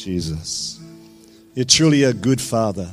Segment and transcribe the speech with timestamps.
[0.00, 0.80] Jesus.
[1.54, 2.88] You're truly a good Father.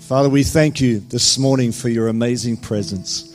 [0.00, 3.34] Father, we thank you this morning for your amazing presence.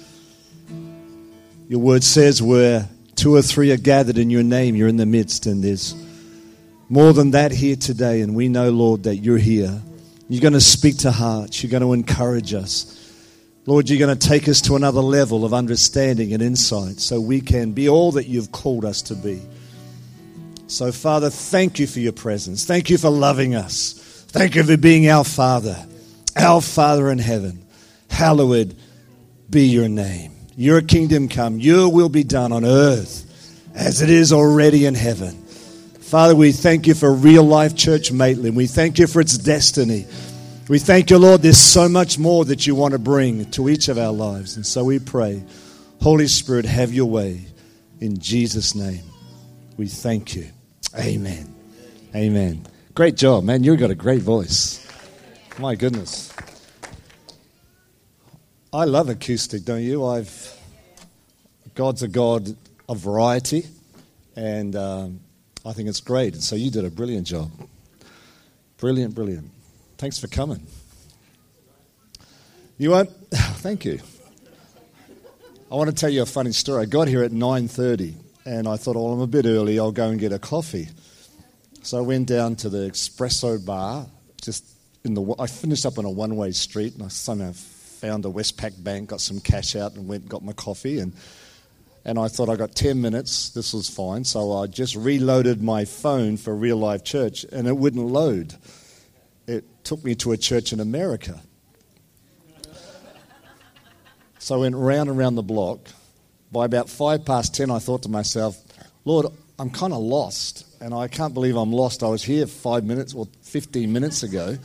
[1.69, 5.07] Your word says where two or three are gathered in your name, you're in the
[5.07, 5.95] midst, and there's
[6.87, 8.21] more than that here today.
[8.21, 9.81] And we know, Lord, that you're here.
[10.29, 12.99] You're going to speak to hearts, you're going to encourage us.
[13.65, 17.41] Lord, you're going to take us to another level of understanding and insight so we
[17.41, 19.41] can be all that you've called us to be.
[20.67, 22.65] So, Father, thank you for your presence.
[22.65, 23.93] Thank you for loving us.
[24.29, 25.85] Thank you for being our Father,
[26.35, 27.65] our Father in heaven.
[28.09, 28.75] Hallowed
[29.49, 30.31] be your name.
[30.55, 33.29] Your kingdom come, your will be done on earth
[33.75, 35.31] as it is already in heaven.
[35.99, 38.55] Father, we thank you for Real Life Church Maitland.
[38.55, 40.05] We thank you for its destiny.
[40.69, 43.87] We thank you, Lord, there's so much more that you want to bring to each
[43.89, 44.55] of our lives.
[44.55, 45.43] And so we pray,
[46.01, 47.41] Holy Spirit, have your way.
[47.99, 49.01] In Jesus' name,
[49.77, 50.49] we thank you.
[50.97, 51.53] Amen.
[52.15, 52.65] Amen.
[52.93, 53.63] Great job, man.
[53.63, 54.87] You've got a great voice.
[55.57, 56.31] My goodness.
[58.71, 60.05] I love acoustic, don't you?
[60.05, 60.59] I've
[61.75, 62.55] God's a God
[62.87, 63.65] of variety,
[64.35, 65.19] and um,
[65.65, 66.33] I think it's great.
[66.33, 67.51] And so you did a brilliant job.
[68.77, 69.49] Brilliant, brilliant.
[69.97, 70.65] Thanks for coming.
[72.77, 73.09] You won't.
[73.33, 73.99] Thank you.
[75.71, 76.83] I want to tell you a funny story.
[76.83, 78.13] I got here at 9:30,
[78.45, 79.79] and I thought, well, I'm a bit early.
[79.79, 80.89] I'll go and get a coffee.
[81.81, 84.05] So I went down to the espresso bar.
[84.41, 84.65] Just
[85.03, 88.83] in the, I finished up on a one-way street, and I somehow found a Westpac
[88.83, 90.99] bank, got some cash out, and went and got my coffee.
[90.99, 91.13] And
[92.05, 93.51] and I thought I got 10 minutes.
[93.51, 94.25] This was fine.
[94.25, 98.55] So I just reloaded my phone for Real Life Church, and it wouldn't load
[99.47, 101.39] it took me to a church in America.
[104.39, 105.87] So I went round and round the block.
[106.53, 108.61] By about five past ten, I thought to myself,
[109.03, 109.25] Lord,
[109.59, 112.03] I'm kind of lost, and I can't believe I'm lost.
[112.03, 114.57] I was here five minutes or 15 minutes ago.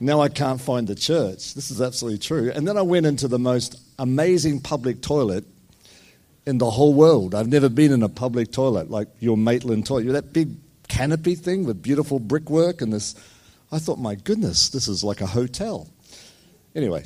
[0.00, 1.54] Now I can't find the church.
[1.54, 2.50] This is absolutely true.
[2.54, 5.44] And then I went into the most amazing public toilet
[6.46, 7.34] in the whole world.
[7.34, 10.12] I've never been in a public toilet like your Maitland toilet.
[10.12, 10.56] That big
[10.88, 13.14] canopy thing with beautiful brickwork and this
[13.70, 15.88] I thought, my goodness, this is like a hotel.
[16.74, 17.04] Anyway,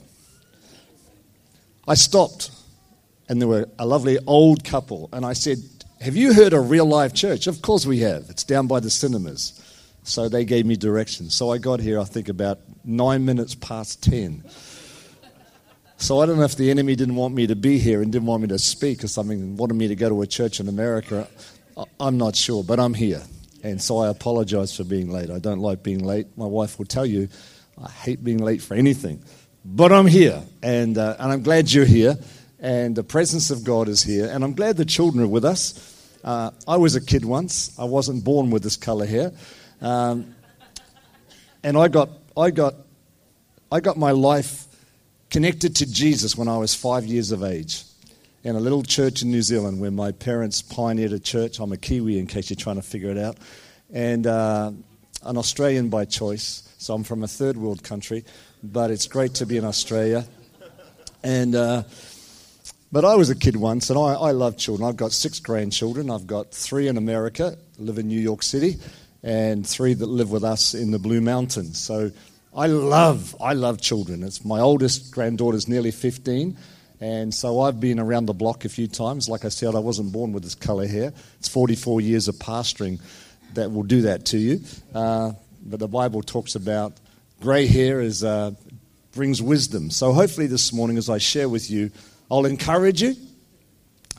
[1.89, 2.53] I stopped,
[3.33, 5.57] and there were a lovely old couple, and I said,
[6.03, 7.47] Have you heard of Real Life Church?
[7.47, 8.27] Of course we have.
[8.29, 9.59] It's down by the cinemas.
[10.03, 11.35] So they gave me directions.
[11.35, 14.45] So I got here, I think, about nine minutes past ten.
[15.97, 18.27] So I don't know if the enemy didn't want me to be here and didn't
[18.27, 20.69] want me to speak or something and wanted me to go to a church in
[20.69, 21.27] America.
[21.99, 23.23] I'm not sure, but I'm here.
[23.63, 25.31] And so I apologize for being late.
[25.31, 26.27] I don't like being late.
[26.37, 27.31] My wife will tell you
[27.83, 29.25] I hate being late for anything.
[29.65, 32.19] But I'm here, and, uh, and I'm glad you're here,
[32.63, 35.99] and the presence of God is here, and I'm glad the children are with us.
[36.23, 37.77] Uh, I was a kid once.
[37.77, 39.33] I wasn't born with this color hair.
[39.81, 40.37] Um,
[41.65, 42.75] and I got, I, got,
[43.73, 44.67] I got my life
[45.29, 47.83] connected to Jesus when I was five years of age
[48.45, 51.59] in a little church in New Zealand where my parents pioneered a church.
[51.59, 53.39] I'm a Kiwi, in case you're trying to figure it out,
[53.93, 54.71] and uh,
[55.25, 56.69] an Australian by choice.
[56.79, 58.25] So I'm from a third world country,
[58.63, 60.25] but it's great to be in Australia.
[61.25, 61.85] And uh,
[62.93, 64.87] but I was a kid once, and I, I love children.
[64.87, 66.11] I've got six grandchildren.
[66.11, 68.77] I've got three in America, live in New York City,
[69.23, 71.79] and three that live with us in the Blue Mountains.
[71.81, 72.11] So
[72.55, 74.23] I love, I love children.
[74.23, 76.59] It's my oldest granddaughter's nearly 15,
[77.01, 79.27] and so I've been around the block a few times.
[79.27, 81.15] Like I said, I wasn't born with this color hair.
[81.39, 83.01] It's 44 years of pastoring
[83.55, 84.61] that will do that to you.
[84.95, 85.33] Uh,
[85.65, 86.93] but the Bible talks about
[87.41, 88.53] grey hair is, uh,
[89.15, 89.91] brings wisdom.
[89.91, 91.91] So hopefully this morning, as I share with you,
[92.31, 93.15] I'll encourage you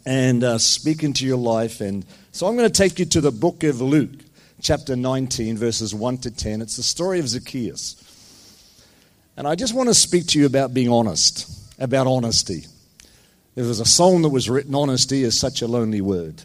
[0.06, 1.82] and uh, speak into your life.
[1.82, 4.20] And so I'm going to take you to the book of Luke,
[4.62, 6.62] chapter 19, verses 1 to 10.
[6.62, 8.00] It's the story of Zacchaeus.
[9.36, 11.50] And I just want to speak to you about being honest,
[11.80, 12.66] about honesty.
[13.56, 16.44] There was a song that was written, Honesty is such a lonely word.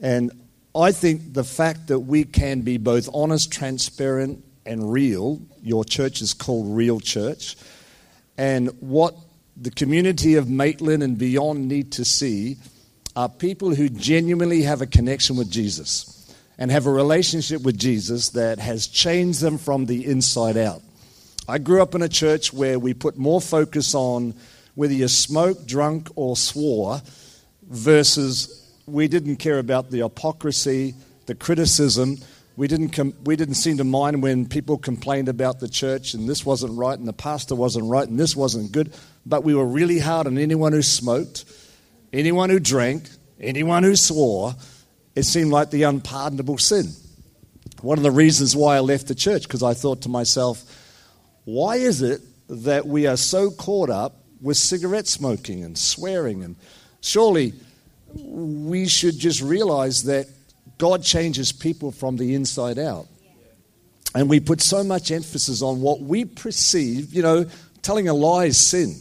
[0.00, 0.32] And
[0.74, 6.20] I think the fact that we can be both honest, transparent, and real, your church
[6.20, 7.56] is called Real Church,
[8.36, 9.16] and what
[9.60, 12.56] the community of Maitland and beyond need to see
[13.16, 16.14] are people who genuinely have a connection with Jesus
[16.58, 20.82] and have a relationship with Jesus that has changed them from the inside out.
[21.48, 24.34] I grew up in a church where we put more focus on
[24.74, 27.02] whether you smoked, drunk, or swore,
[27.68, 30.94] versus we didn't care about the hypocrisy,
[31.26, 32.16] the criticism.
[32.56, 36.28] We didn't, com- we didn't seem to mind when people complained about the church and
[36.28, 38.94] this wasn't right and the pastor wasn't right and this wasn't good.
[39.28, 41.44] But we were really hard on anyone who smoked,
[42.14, 44.54] anyone who drank, anyone who swore.
[45.14, 46.86] It seemed like the unpardonable sin.
[47.82, 50.64] One of the reasons why I left the church, because I thought to myself,
[51.44, 56.42] why is it that we are so caught up with cigarette smoking and swearing?
[56.42, 56.56] And
[57.02, 57.52] surely
[58.14, 60.26] we should just realize that
[60.78, 63.06] God changes people from the inside out.
[64.14, 67.44] And we put so much emphasis on what we perceive, you know,
[67.82, 68.96] telling a lie is sin.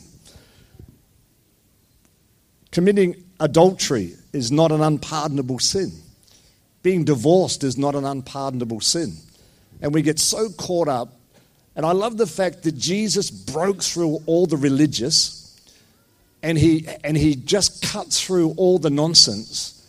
[2.77, 5.91] Committing adultery is not an unpardonable sin.
[6.83, 9.15] Being divorced is not an unpardonable sin.
[9.81, 11.11] And we get so caught up.
[11.75, 15.59] And I love the fact that Jesus broke through all the religious
[16.43, 19.83] and he, and he just cut through all the nonsense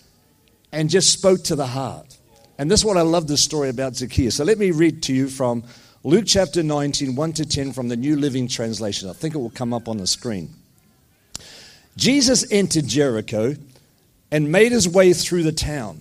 [0.72, 2.16] and just spoke to the heart.
[2.56, 4.36] And this is what I love the story about Zacchaeus.
[4.36, 5.62] So let me read to you from
[6.04, 9.10] Luke chapter 19, 1 to 10 from the New Living Translation.
[9.10, 10.54] I think it will come up on the screen.
[11.98, 13.56] Jesus entered Jericho
[14.30, 16.00] and made his way through the town.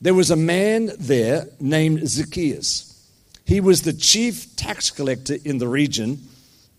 [0.00, 2.86] There was a man there named Zacchaeus.
[3.44, 6.20] He was the chief tax collector in the region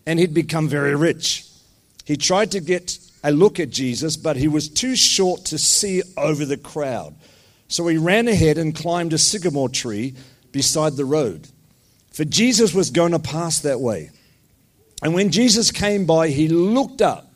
[0.06, 1.46] and he'd become very rich.
[2.04, 6.02] He tried to get a look at Jesus, but he was too short to see
[6.16, 7.14] over the crowd.
[7.68, 10.14] So he ran ahead and climbed a sycamore tree
[10.50, 11.46] beside the road.
[12.10, 14.10] For Jesus was going to pass that way.
[15.00, 17.29] And when Jesus came by, he looked up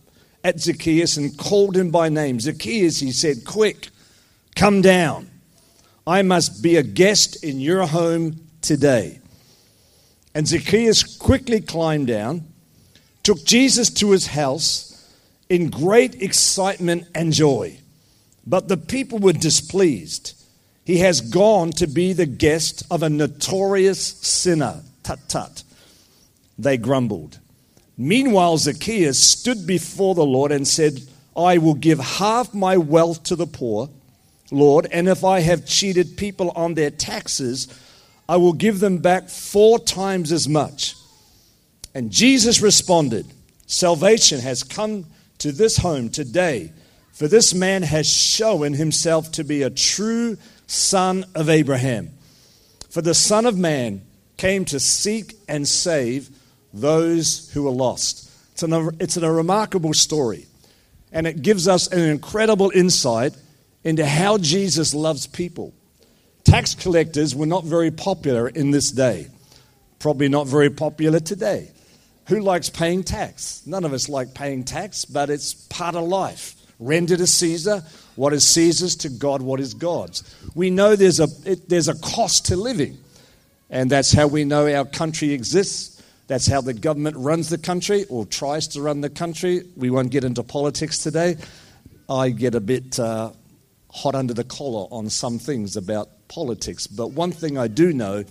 [0.45, 2.39] at Zacchaeus and called him by name.
[2.39, 3.89] Zacchaeus, he said, Quick,
[4.55, 5.31] come down.
[6.07, 9.21] I must be a guest in your home today.
[10.35, 12.45] And Zacchaeus quickly climbed down,
[13.23, 14.91] took Jesus to his house
[15.49, 17.79] in great excitement and joy.
[18.47, 20.35] But the people were displeased.
[20.85, 24.83] He has gone to be the guest of a notorious sinner.
[25.03, 25.63] Tut tut.
[26.59, 27.39] They grumbled.
[27.97, 31.01] Meanwhile, Zacchaeus stood before the Lord and said,
[31.37, 33.89] I will give half my wealth to the poor,
[34.51, 37.69] Lord, and if I have cheated people on their taxes,
[38.29, 40.97] I will give them back four times as much.
[41.95, 43.27] And Jesus responded,
[43.67, 45.07] Salvation has come
[45.39, 46.73] to this home today,
[47.13, 50.37] for this man has shown himself to be a true
[50.67, 52.11] son of Abraham.
[52.91, 54.03] For the Son of Man
[54.37, 56.31] came to seek and save
[56.75, 58.31] those who were lost.
[58.53, 60.47] It's, an, it's a remarkable story,
[61.13, 63.35] and it gives us an incredible insight
[63.83, 65.73] into how Jesus loves people.
[66.45, 69.29] Tax collectors were not very popular in this day,
[69.99, 71.71] probably not very popular today.
[72.29, 73.63] Who likes paying tax?
[73.67, 76.55] None of us like paying tax, but it's part of life.
[76.79, 77.83] Render to Caesar
[78.17, 80.23] what is Caesar's, to God what is God's.
[80.55, 82.99] We know there's a, it, there's a cost to living,
[83.71, 85.94] and that's how we know our country exists.
[86.27, 89.63] That's how the government runs the country or tries to run the country.
[89.77, 91.37] We won't get into politics today.
[92.09, 93.33] I get a bit uh,
[93.91, 98.25] hot under the collar on some things about politics, but one thing I do know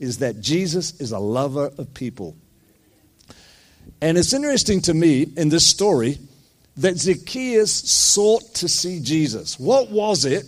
[0.00, 2.34] is that Jesus is a lover of people.
[4.00, 6.18] And it's interesting to me in this story
[6.78, 9.60] that Zacchaeus sought to see Jesus.
[9.60, 10.44] What was it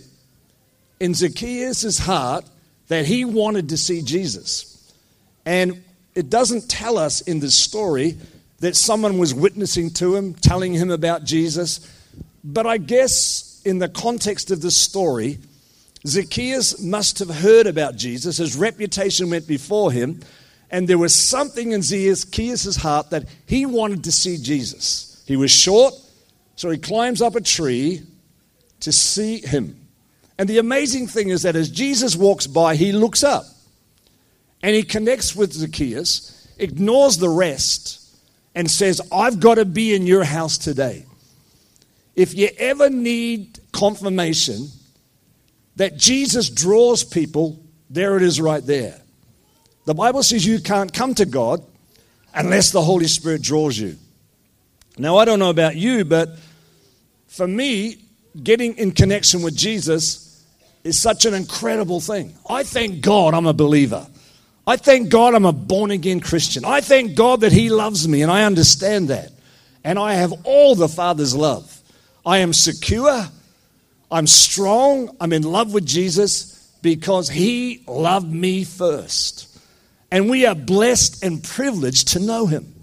[0.99, 2.43] in Zacchaeus' heart
[2.89, 4.93] that he wanted to see Jesus?
[5.45, 5.84] And
[6.15, 8.17] it doesn't tell us in this story
[8.59, 11.91] that someone was witnessing to him, telling him about Jesus.
[12.43, 15.39] But I guess in the context of this story,
[16.07, 18.37] Zacchaeus must have heard about Jesus.
[18.37, 20.21] His reputation went before him.
[20.71, 25.23] And there was something in Zacchaeus' heart that he wanted to see Jesus.
[25.27, 25.93] He was short,
[26.55, 28.01] so he climbs up a tree
[28.79, 29.79] to see him.
[30.37, 33.45] And the amazing thing is that as Jesus walks by, he looks up
[34.65, 38.17] and he connects with Zacchaeus, ignores the rest,
[38.55, 41.05] and says, I've got to be in your house today.
[42.15, 44.69] If you ever need confirmation
[45.75, 48.99] that Jesus draws people, there it is right there.
[49.85, 51.63] The Bible says you can't come to God
[52.33, 53.97] unless the Holy Spirit draws you.
[54.97, 56.39] Now, I don't know about you, but
[57.27, 57.97] for me,
[58.41, 60.43] getting in connection with Jesus
[60.83, 62.33] is such an incredible thing.
[62.49, 64.07] I thank God I'm a believer.
[64.67, 66.65] I thank God I'm a born again Christian.
[66.65, 69.31] I thank God that He loves me, and I understand that.
[69.83, 71.81] And I have all the Father's love.
[72.25, 73.27] I am secure,
[74.11, 79.47] I'm strong, I'm in love with Jesus because He loved me first.
[80.09, 82.73] And we are blessed and privileged to know Him.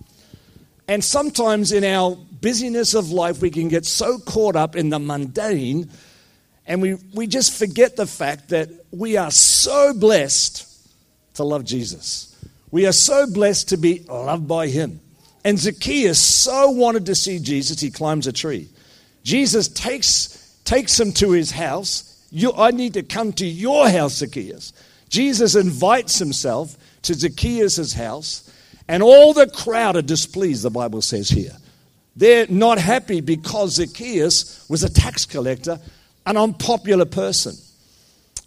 [0.86, 4.98] And sometimes in our busyness of life, we can get so caught up in the
[4.98, 5.90] mundane
[6.66, 10.68] and we, we just forget the fact that we are so blessed
[11.34, 12.28] to love Jesus.
[12.70, 15.00] We are so blessed to be loved by Him.
[15.44, 18.68] And Zacchaeus so wanted to see Jesus, he climbs a tree.
[19.24, 22.26] Jesus takes, takes him to his house.
[22.30, 24.72] You, I need to come to your house, Zacchaeus.
[25.08, 28.50] Jesus invites himself to Zacchaeus' house,
[28.88, 31.56] and all the crowd are displeased, the Bible says here.
[32.14, 35.80] They're not happy because Zacchaeus was a tax collector,
[36.26, 37.56] an unpopular person.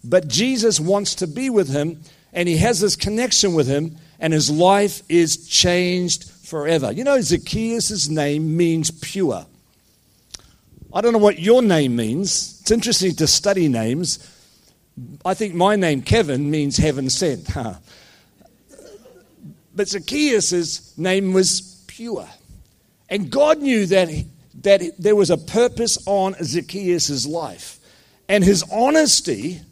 [0.02, 2.00] But Jesus wants to be with him,
[2.36, 6.92] and he has this connection with him, and his life is changed forever.
[6.92, 9.46] You know, Zacchaeus' name means pure.
[10.92, 12.60] I don't know what your name means.
[12.60, 14.18] It's interesting to study names.
[15.24, 17.48] I think my name, Kevin, means heaven sent.
[19.74, 22.28] but Zacchaeus' name was pure.
[23.08, 24.10] And God knew that,
[24.60, 27.80] that there was a purpose on Zacchaeus' life.
[28.28, 29.62] And his honesty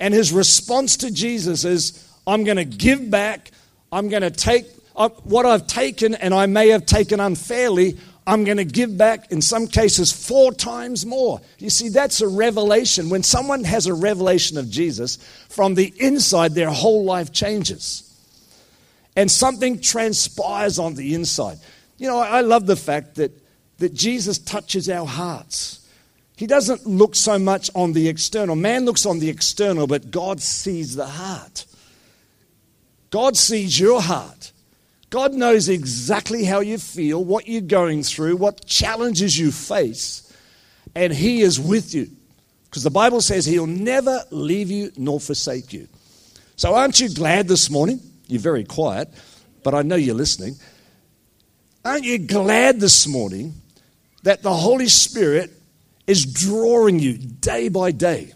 [0.00, 3.50] and his response to Jesus is I'm going to give back,
[3.92, 4.66] I'm going to take
[4.96, 7.98] uh, what I've taken, and I may have taken unfairly.
[8.26, 11.40] I'm going to give back, in some cases, four times more.
[11.58, 13.08] You see, that's a revelation.
[13.08, 15.16] When someone has a revelation of Jesus,
[15.48, 18.06] from the inside, their whole life changes.
[19.16, 21.58] And something transpires on the inside.
[21.98, 23.32] You know, I love the fact that,
[23.78, 25.79] that Jesus touches our hearts.
[26.40, 28.56] He doesn't look so much on the external.
[28.56, 31.66] Man looks on the external, but God sees the heart.
[33.10, 34.50] God sees your heart.
[35.10, 40.34] God knows exactly how you feel, what you're going through, what challenges you face,
[40.94, 42.08] and He is with you.
[42.64, 45.88] Because the Bible says He'll never leave you nor forsake you.
[46.56, 48.00] So, aren't you glad this morning?
[48.28, 49.10] You're very quiet,
[49.62, 50.54] but I know you're listening.
[51.84, 53.60] Aren't you glad this morning
[54.22, 55.59] that the Holy Spirit
[56.10, 58.32] is drawing you day by day?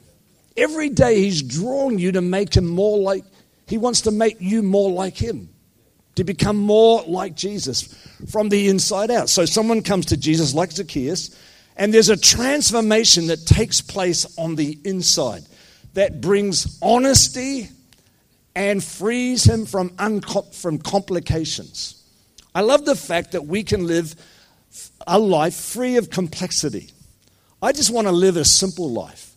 [0.57, 3.25] Every day He's drawing you to make Him more like,
[3.67, 5.49] He wants to make you more like Him,
[6.15, 7.93] to become more like Jesus
[8.31, 9.29] from the inside out.
[9.29, 11.37] So someone comes to Jesus like Zacchaeus,
[11.77, 15.43] and there's a transformation that takes place on the inside
[15.95, 17.71] that brings honesty
[18.55, 19.91] and frees him from,
[20.53, 22.01] from complications.
[22.55, 24.15] I love the fact that we can live
[25.09, 26.94] a life free of complexity.
[27.65, 29.35] I just want to live a simple life.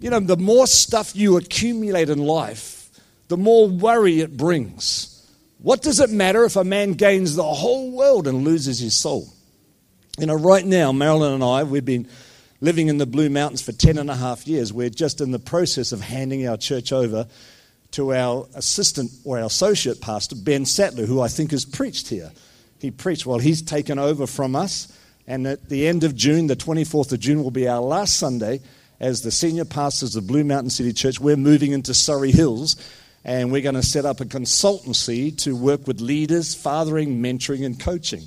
[0.00, 2.88] You know, the more stuff you accumulate in life,
[3.28, 5.10] the more worry it brings.
[5.58, 9.28] What does it matter if a man gains the whole world and loses his soul?
[10.18, 12.08] You know, right now, Marilyn and I, we've been
[12.62, 14.72] living in the Blue Mountains for 10 and a half years.
[14.72, 17.26] We're just in the process of handing our church over
[17.90, 22.32] to our assistant or our associate pastor, Ben Sattler, who I think has preached here.
[22.78, 24.88] He preached, well, he's taken over from us.
[25.26, 28.60] And at the end of June, the 24th of June, will be our last Sunday
[29.00, 31.18] as the senior pastors of Blue Mountain City Church.
[31.18, 32.76] We're moving into Surry Hills
[33.24, 37.80] and we're going to set up a consultancy to work with leaders, fathering, mentoring, and
[37.80, 38.22] coaching.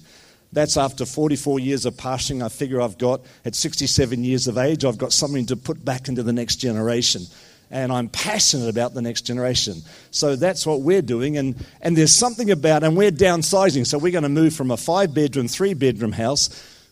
[0.52, 2.44] That's after 44 years of pastoring.
[2.44, 6.08] I figure I've got, at 67 years of age, I've got something to put back
[6.08, 7.24] into the next generation
[7.70, 9.82] and I'm passionate about the next generation.
[10.12, 11.38] So that's what we're doing.
[11.38, 13.86] And, and there's something about, and we're downsizing.
[13.86, 16.50] So we're going to move from a five bedroom, three bedroom house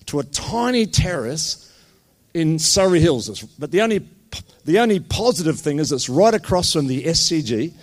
[0.08, 1.72] to a tiny terrace
[2.34, 3.42] in Surry Hills.
[3.58, 4.08] But the only,
[4.66, 7.74] the only positive thing is it's right across from the SCG,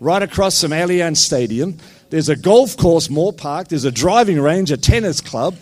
[0.00, 1.78] right across from Allianz Stadium.
[2.10, 3.68] There's a golf course, Moore Park.
[3.68, 5.56] There's a driving range, a tennis club,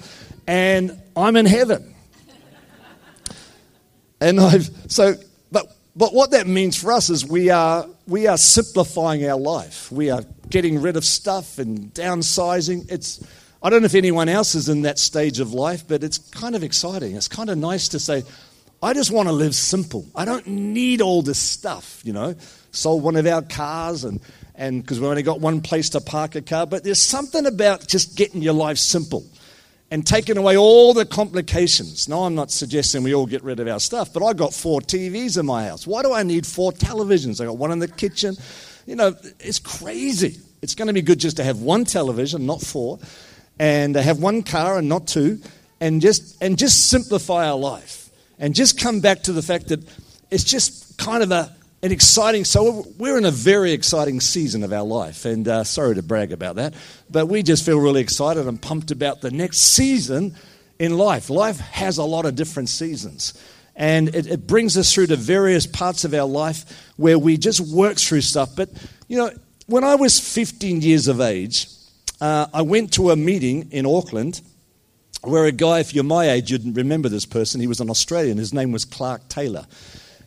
[0.46, 1.94] and I'm in heaven.
[4.20, 5.14] And I've, so
[5.50, 9.90] but, but what that means for us is we are, we are simplifying our life.
[9.90, 12.90] We are getting rid of stuff and downsizing.
[12.90, 13.24] It's,
[13.62, 16.56] I don't know if anyone else is in that stage of life, but it's kind
[16.56, 17.14] of exciting.
[17.14, 18.22] It's kind of nice to say,
[18.82, 20.06] I just want to live simple.
[20.16, 22.34] I don't need all this stuff, you know.
[22.72, 24.20] Sold one of our cars and
[24.60, 27.86] and because we only got one place to park a car, but there's something about
[27.88, 29.24] just getting your life simple
[29.90, 32.08] and taking away all the complications.
[32.08, 34.80] Now, I'm not suggesting we all get rid of our stuff, but I got four
[34.82, 35.86] TVs in my house.
[35.86, 37.40] Why do I need four televisions?
[37.40, 38.36] I got one in the kitchen.
[38.86, 40.38] You know, it's crazy.
[40.60, 42.98] It's going to be good just to have one television, not four,
[43.60, 45.38] and have one car and not two,
[45.80, 49.86] and just and just simplify our life, and just come back to the fact that
[50.30, 54.72] it's just kind of a an exciting, so we're in a very exciting season of
[54.72, 55.24] our life.
[55.24, 56.74] And uh, sorry to brag about that,
[57.10, 60.34] but we just feel really excited and pumped about the next season
[60.78, 61.30] in life.
[61.30, 63.32] Life has a lot of different seasons.
[63.76, 67.60] And it, it brings us through to various parts of our life where we just
[67.60, 68.54] work through stuff.
[68.54, 68.68] But,
[69.08, 69.30] you know,
[69.66, 71.66] when I was 15 years of age,
[72.20, 74.40] uh, I went to a meeting in Auckland
[75.22, 77.60] where a guy, if you're my age, you'd remember this person.
[77.60, 78.38] He was an Australian.
[78.38, 79.66] His name was Clark Taylor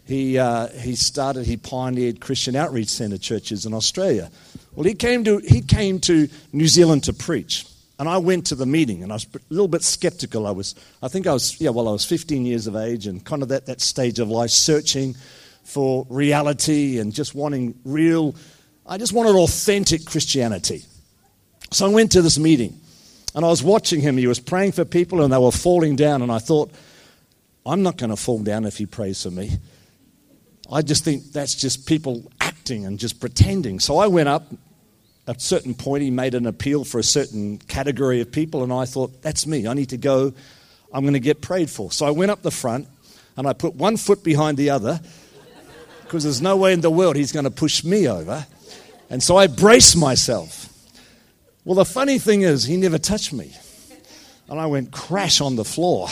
[0.05, 4.29] he, uh, he started, he pioneered Christian Outreach Centre churches in Australia.
[4.75, 7.65] Well, he came, to, he came to New Zealand to preach.
[8.00, 10.47] And I went to the meeting and I was a little bit skeptical.
[10.47, 13.23] I was, I think I was, yeah, well, I was 15 years of age and
[13.23, 15.15] kind of that, that stage of life, searching
[15.63, 18.35] for reality and just wanting real,
[18.85, 20.83] I just wanted authentic Christianity.
[21.74, 22.80] So I went to this meeting
[23.34, 24.15] and I was watching him.
[24.18, 26.22] He was praying for people and they were falling down.
[26.22, 26.72] And I thought,
[27.65, 29.58] I'm not going to fall down if he prays for me.
[30.72, 33.80] I just think that's just people acting and just pretending.
[33.80, 34.46] So I went up.
[35.25, 38.74] At a certain point, he made an appeal for a certain category of people, and
[38.74, 39.65] I thought, that's me.
[39.68, 40.34] I need to go.
[40.94, 41.94] I'm going to get prayed for.
[41.94, 42.89] So I went up the front
[43.38, 45.00] and I put one foot behind the other
[46.01, 48.46] because there's no way in the world he's going to push me over.
[49.10, 50.73] And so I braced myself.
[51.65, 53.53] Well, the funny thing is, he never touched me.
[54.50, 56.10] And I went crash on the floor.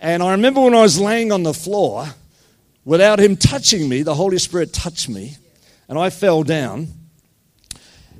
[0.00, 2.06] And I remember when I was laying on the floor,
[2.84, 5.36] without him touching me, the Holy Spirit touched me,
[5.88, 6.88] and I fell down.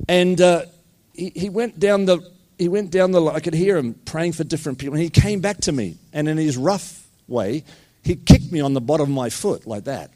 [0.09, 0.67] And uh,
[1.15, 2.21] he, he went down the
[2.59, 4.95] he went down the I could hear him praying for different people.
[4.95, 7.65] And he came back to me, and in his rough way,
[8.05, 10.11] he kicked me on the bottom of my foot like that.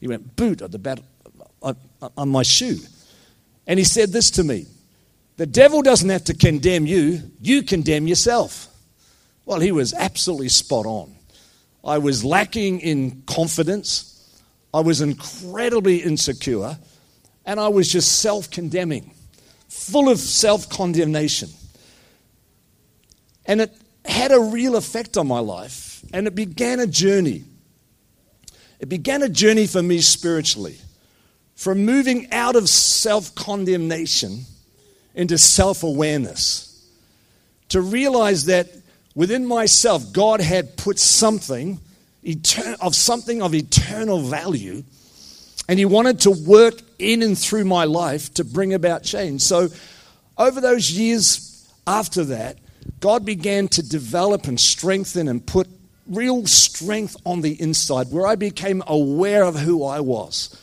[0.00, 1.00] He went boot at the bat,
[1.60, 1.76] on,
[2.16, 2.78] on my shoe,
[3.66, 4.66] and he said this to me:
[5.38, 8.68] "The devil doesn't have to condemn you; you condemn yourself."
[9.46, 11.16] Well, he was absolutely spot on.
[11.82, 14.28] I was lacking in confidence.
[14.74, 16.78] I was incredibly insecure.
[17.46, 19.14] And I was just self condemning,
[19.68, 21.48] full of self condemnation.
[23.46, 26.04] And it had a real effect on my life.
[26.12, 27.44] And it began a journey.
[28.80, 30.76] It began a journey for me spiritually
[31.54, 34.44] from moving out of self condemnation
[35.14, 36.64] into self awareness.
[37.70, 38.68] To realize that
[39.14, 41.80] within myself, God had put something
[42.80, 44.84] of something of eternal value,
[45.68, 49.42] and He wanted to work in and through my life to bring about change.
[49.42, 49.68] So,
[50.36, 52.58] over those years after that,
[53.00, 55.68] God began to develop and strengthen and put
[56.08, 60.56] real strength on the inside where I became aware of who I was.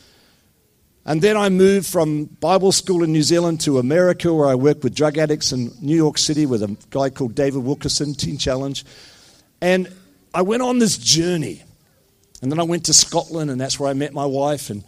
[1.08, 4.82] And then I moved from Bible school in New Zealand to America, where I worked
[4.82, 8.84] with drug addicts in New York City with a guy called David Wilkerson, Teen Challenge.
[9.60, 9.88] And
[10.34, 11.62] I went on this journey.
[12.42, 14.68] And then I went to Scotland, and that's where I met my wife.
[14.68, 14.82] And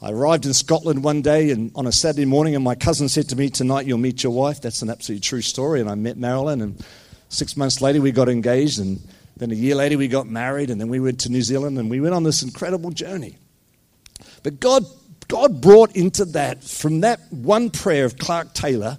[0.00, 3.28] I arrived in Scotland one day and on a Saturday morning, and my cousin said
[3.28, 4.62] to me, Tonight you'll meet your wife.
[4.62, 5.82] That's an absolutely true story.
[5.82, 6.82] And I met Marilyn, and
[7.28, 8.98] six months later we got engaged, and
[9.36, 11.90] then a year later we got married, and then we went to New Zealand, and
[11.90, 13.36] we went on this incredible journey.
[14.42, 14.86] But God
[15.30, 18.98] God brought into that, from that one prayer of Clark Taylor,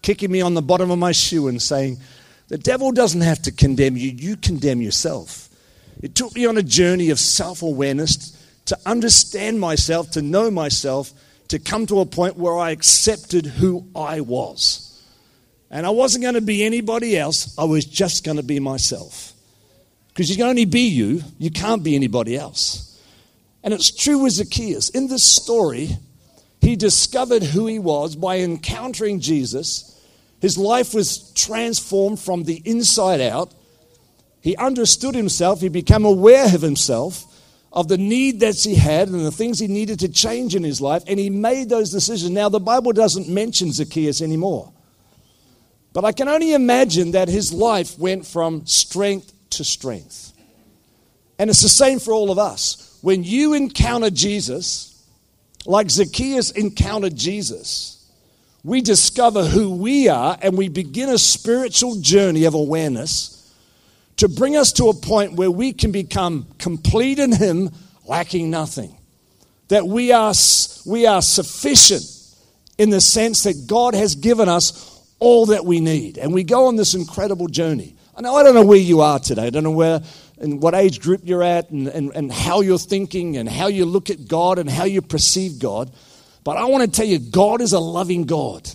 [0.00, 1.98] kicking me on the bottom of my shoe and saying,
[2.46, 5.48] The devil doesn't have to condemn you, you condemn yourself.
[6.00, 11.12] It took me on a journey of self awareness to understand myself, to know myself,
[11.48, 15.04] to come to a point where I accepted who I was.
[15.68, 19.32] And I wasn't going to be anybody else, I was just going to be myself.
[20.08, 22.91] Because you can only be you, you can't be anybody else.
[23.64, 24.90] And it's true with Zacchaeus.
[24.90, 25.96] In this story,
[26.60, 30.00] he discovered who he was by encountering Jesus.
[30.40, 33.52] His life was transformed from the inside out.
[34.40, 37.24] He understood himself, he became aware of himself,
[37.72, 40.80] of the need that he had and the things he needed to change in his
[40.80, 42.30] life, and he made those decisions.
[42.30, 44.72] Now, the Bible doesn't mention Zacchaeus anymore.
[45.92, 50.32] But I can only imagine that his life went from strength to strength.
[51.38, 55.04] And it's the same for all of us when you encounter Jesus,
[55.66, 57.98] like Zacchaeus encountered Jesus,
[58.64, 63.52] we discover who we are and we begin a spiritual journey of awareness
[64.16, 67.70] to bring us to a point where we can become complete in Him,
[68.06, 68.96] lacking nothing.
[69.68, 70.32] That we are,
[70.86, 72.04] we are sufficient
[72.78, 76.18] in the sense that God has given us all that we need.
[76.18, 77.96] And we go on this incredible journey.
[78.14, 79.46] I know I don't know where you are today.
[79.46, 80.02] I don't know where
[80.38, 83.84] and what age group you're at and, and, and how you're thinking and how you
[83.86, 85.92] look at God and how you perceive God.
[86.44, 88.68] But I want to tell you, God is a loving God.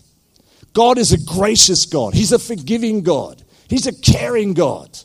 [0.74, 2.13] God is a gracious God.
[2.13, 3.43] He's a forgiving God.
[3.67, 4.98] He's a caring God.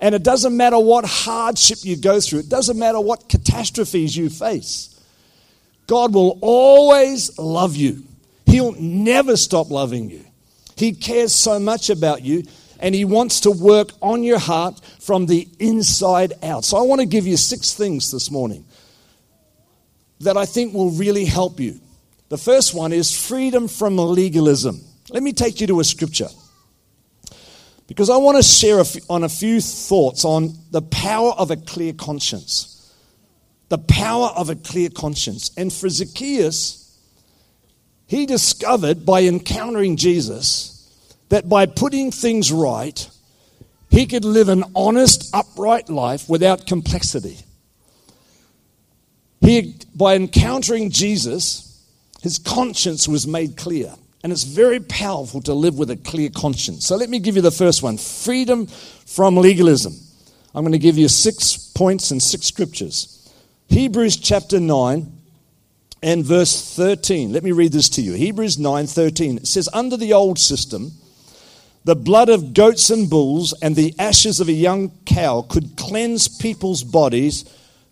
[0.00, 4.28] And it doesn't matter what hardship you go through, it doesn't matter what catastrophes you
[4.28, 4.88] face.
[5.86, 8.04] God will always love you.
[8.46, 10.24] He'll never stop loving you.
[10.76, 12.44] He cares so much about you
[12.82, 16.64] and He wants to work on your heart from the inside out.
[16.64, 18.66] So I want to give you six things this morning
[20.20, 21.80] that I think will really help you.
[22.28, 24.80] The first one is freedom from legalism.
[25.10, 26.28] Let me take you to a scripture
[27.86, 31.92] because I want to share on a few thoughts on the power of a clear
[31.92, 32.68] conscience.
[33.68, 35.50] The power of a clear conscience.
[35.56, 36.98] And for Zacchaeus,
[38.06, 40.71] he discovered by encountering Jesus
[41.32, 43.08] that by putting things right,
[43.88, 47.38] he could live an honest, upright life without complexity.
[49.40, 51.82] He, by encountering Jesus,
[52.20, 53.94] his conscience was made clear.
[54.22, 56.84] And it's very powerful to live with a clear conscience.
[56.84, 59.94] So let me give you the first one freedom from legalism.
[60.54, 63.32] I'm going to give you six points and six scriptures.
[63.68, 65.10] Hebrews chapter 9
[66.02, 67.32] and verse 13.
[67.32, 68.12] Let me read this to you.
[68.12, 69.38] Hebrews 9 13.
[69.38, 70.92] It says, Under the old system,
[71.84, 76.28] the blood of goats and bulls and the ashes of a young cow could cleanse
[76.28, 77.44] people's bodies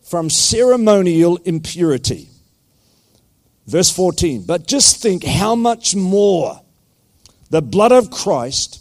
[0.03, 2.29] from ceremonial impurity.
[3.67, 4.43] Verse 14.
[4.43, 6.61] But just think how much more
[7.51, 8.81] the blood of Christ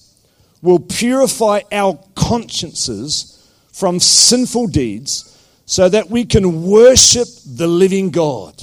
[0.61, 3.35] will purify our consciences
[3.71, 5.25] from sinful deeds
[5.65, 8.61] so that we can worship the living God.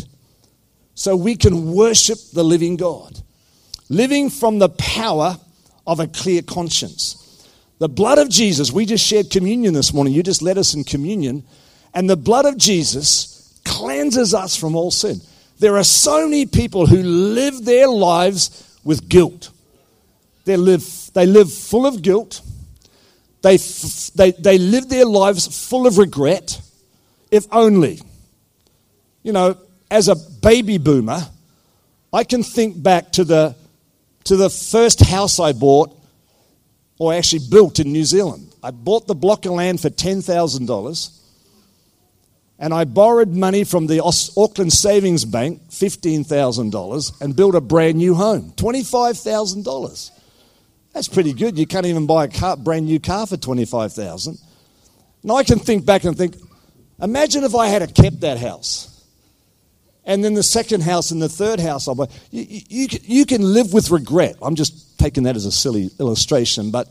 [0.95, 3.21] So we can worship the living God.
[3.89, 5.39] Living from the power
[5.87, 7.23] of a clear conscience.
[7.79, 10.15] The blood of Jesus, we just shared communion this morning.
[10.15, 11.45] You just led us in communion.
[11.95, 15.21] And the blood of Jesus cleanses us from all sin.
[15.59, 19.51] There are so many people who live their lives with guilt.
[20.45, 22.41] They live, they live full of guilt.
[23.43, 23.59] They,
[24.15, 26.61] they, they live their lives full of regret,
[27.31, 28.01] if only.
[29.23, 29.57] You know,
[29.91, 31.21] as a baby boomer,
[32.13, 33.57] I can think back to the,
[34.27, 35.97] to the first house I bought,
[36.99, 38.55] or actually built in New Zealand.
[38.63, 41.17] I bought the block of land for $10,000
[42.59, 48.15] and I borrowed money from the Auckland Savings Bank, $15,000, and built a brand new
[48.15, 50.11] home, $25,000.
[50.95, 51.59] That's pretty good.
[51.59, 54.39] You can't even buy a car, brand new car for 25,000.
[55.23, 56.37] Now I can think back and think,
[57.01, 58.96] imagine if I had kept that house.
[60.07, 61.89] And then the second house and the third house.
[61.89, 61.99] You,
[62.31, 64.37] you, you can live with regret.
[64.41, 66.91] I'm just taking that as a silly illustration, but,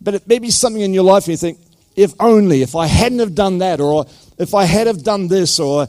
[0.00, 1.58] but it may be something in your life you think,
[1.94, 4.06] if only, if I hadn't have done that, or
[4.38, 5.88] if I had have done this, or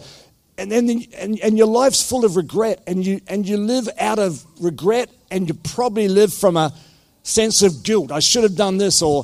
[0.57, 4.17] and then and, and your life's full of regret, and you and you live out
[4.17, 6.73] of regret, and you probably live from a
[7.21, 8.11] sense of guilt.
[8.11, 9.23] I should have done this, or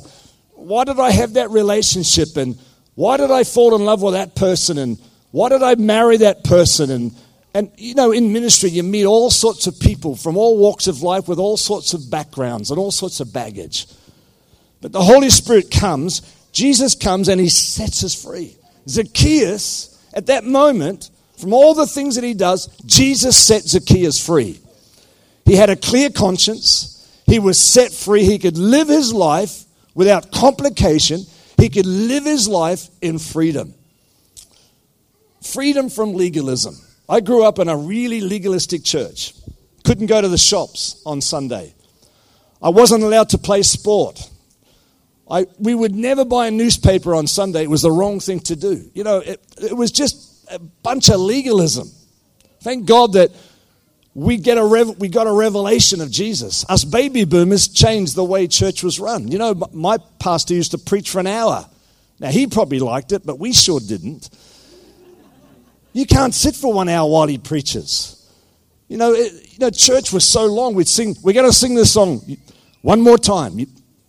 [0.52, 2.56] why did I have that relationship, and
[2.94, 4.96] why did I fall in love with that person, and
[5.32, 7.12] why did I marry that person, and
[7.56, 11.00] and you know, in ministry, you meet all sorts of people from all walks of
[11.00, 13.86] life with all sorts of backgrounds and all sorts of baggage.
[14.82, 16.20] But the Holy Spirit comes,
[16.52, 18.54] Jesus comes, and he sets us free.
[18.86, 24.60] Zacchaeus, at that moment, from all the things that he does, Jesus set Zacchaeus free.
[25.46, 27.22] He had a clear conscience.
[27.24, 28.24] He was set free.
[28.24, 29.64] He could live his life
[29.94, 31.22] without complication.
[31.56, 33.72] He could live his life in freedom.
[35.40, 36.76] Freedom from legalism.
[37.08, 39.34] I grew up in a really legalistic church.
[39.84, 41.74] Couldn't go to the shops on Sunday.
[42.60, 44.28] I wasn't allowed to play sport.
[45.30, 47.62] I, we would never buy a newspaper on Sunday.
[47.62, 48.90] It was the wrong thing to do.
[48.94, 51.90] You know, it, it was just a bunch of legalism.
[52.60, 53.30] Thank God that
[54.14, 56.64] we, get a rev- we got a revelation of Jesus.
[56.68, 59.28] Us baby boomers changed the way church was run.
[59.28, 61.68] You know, my pastor used to preach for an hour.
[62.18, 64.30] Now, he probably liked it, but we sure didn't.
[65.96, 68.30] You can't sit for one hour while he preaches.
[68.86, 71.74] You know, it, you know church was so long, we'd sing, we're going to sing
[71.74, 72.20] this song
[72.82, 73.58] one more time.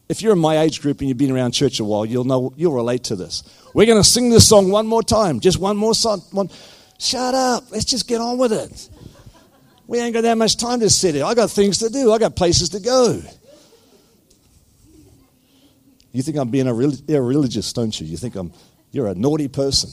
[0.10, 2.52] If you're in my age group and you've been around church a while, you'll know,
[2.58, 3.42] you'll relate to this.
[3.74, 6.20] We're going to sing this song one more time, just one more song.
[6.32, 6.50] One,
[7.00, 8.90] Shut up, let's just get on with it.
[9.88, 11.24] We ain't got that much time to sit here.
[11.24, 12.12] I got things to do.
[12.12, 13.22] I got places to go.
[16.12, 18.08] You think I'm being irreligious, don't you?
[18.08, 18.52] You think I'm
[18.92, 19.90] you're a naughty person.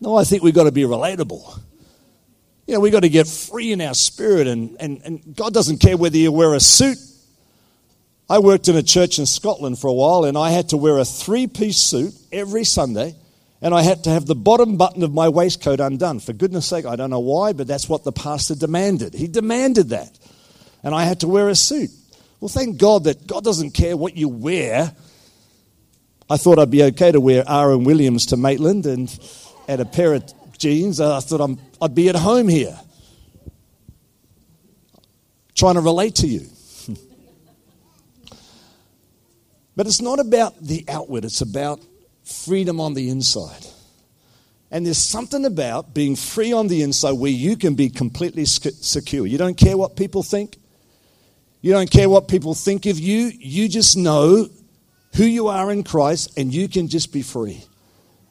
[0.00, 1.60] No, I think we've got to be relatable.
[2.66, 5.78] You know, we've got to get free in our spirit, and, and, and God doesn't
[5.78, 6.98] care whether you wear a suit.
[8.28, 10.98] I worked in a church in Scotland for a while, and I had to wear
[10.98, 13.14] a three piece suit every Sunday
[13.62, 16.18] and I had to have the bottom button of my waistcoat undone.
[16.20, 19.12] For goodness sake, I don't know why, but that's what the pastor demanded.
[19.12, 20.18] He demanded that.
[20.82, 21.90] And I had to wear a suit.
[22.40, 24.92] Well, thank God that God doesn't care what you wear.
[26.30, 27.84] I thought I'd be okay to wear R.M.
[27.84, 29.10] Williams to Maitland and,
[29.70, 30.24] and a pair of
[30.58, 31.00] jeans.
[31.00, 32.76] I thought I'm, I'd be at home here.
[35.54, 36.46] Trying to relate to you.
[39.76, 41.80] but it's not about the outward, it's about
[42.24, 43.64] freedom on the inside.
[44.72, 49.26] And there's something about being free on the inside where you can be completely secure.
[49.26, 50.56] You don't care what people think.
[51.60, 53.30] You don't care what people think of you.
[53.36, 54.48] You just know
[55.14, 57.64] who you are in Christ and you can just be free.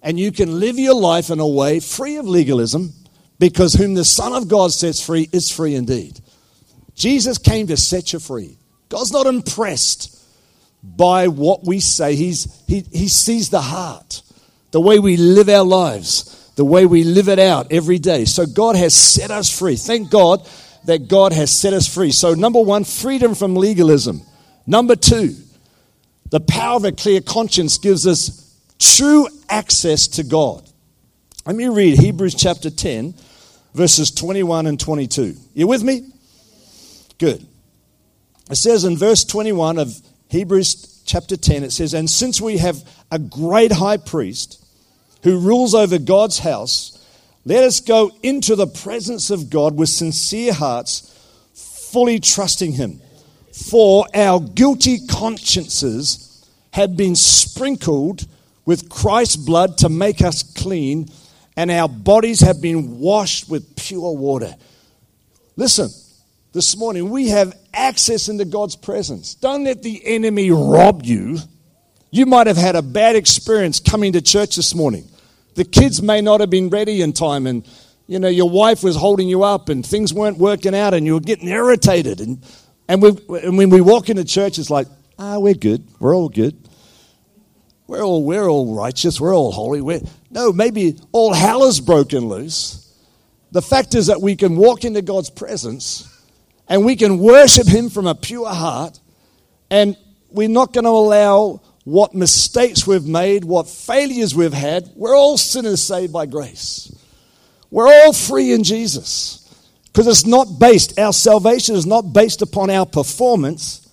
[0.01, 2.93] And you can live your life in a way free of legalism
[3.37, 6.19] because whom the Son of God sets free is free indeed.
[6.95, 8.57] Jesus came to set you free.
[8.89, 10.15] God's not impressed
[10.83, 12.15] by what we say.
[12.15, 14.21] He's, he, he sees the heart,
[14.71, 18.25] the way we live our lives, the way we live it out every day.
[18.25, 19.75] So God has set us free.
[19.75, 20.47] Thank God
[20.85, 22.11] that God has set us free.
[22.11, 24.21] So, number one, freedom from legalism.
[24.65, 25.35] Number two,
[26.31, 28.48] the power of a clear conscience gives us
[28.79, 30.67] true access to God.
[31.45, 33.13] Let me read Hebrews chapter 10,
[33.73, 35.35] verses 21 and 22.
[35.53, 36.11] You with me?
[37.17, 37.45] Good.
[38.49, 42.77] It says in verse 21 of Hebrews chapter 10, it says, And since we have
[43.11, 44.63] a great high priest
[45.23, 46.95] who rules over God's house,
[47.45, 51.15] let us go into the presence of God with sincere hearts,
[51.53, 53.01] fully trusting Him.
[53.51, 58.27] For our guilty consciences have been sprinkled
[58.69, 61.09] with Christ's blood to make us clean,
[61.57, 64.53] and our bodies have been washed with pure water.
[65.55, 65.89] Listen,
[66.53, 69.33] this morning we have access into God's presence.
[69.33, 71.39] Don't let the enemy rob you.
[72.11, 75.07] You might have had a bad experience coming to church this morning.
[75.55, 77.67] The kids may not have been ready in time, and
[78.05, 81.15] you know your wife was holding you up, and things weren't working out, and you
[81.15, 82.21] were getting irritated.
[82.21, 82.45] And
[82.87, 84.85] and, and when we walk into church, it's like,
[85.17, 86.68] ah, we're good, we're all good,
[87.89, 89.81] we're all we're all righteous, we're all holy.
[89.81, 92.85] We're, no, maybe all hell is broken loose.
[93.51, 96.07] The fact is that we can walk into God's presence,
[96.67, 98.99] and we can worship Him from a pure heart,
[99.71, 99.97] and
[100.29, 104.87] we're not going to allow what mistakes we've made, what failures we've had.
[104.95, 106.95] We're all sinners saved by grace.
[107.71, 109.51] We're all free in Jesus.
[109.87, 113.88] Because it's not based, our salvation is not based upon our performance.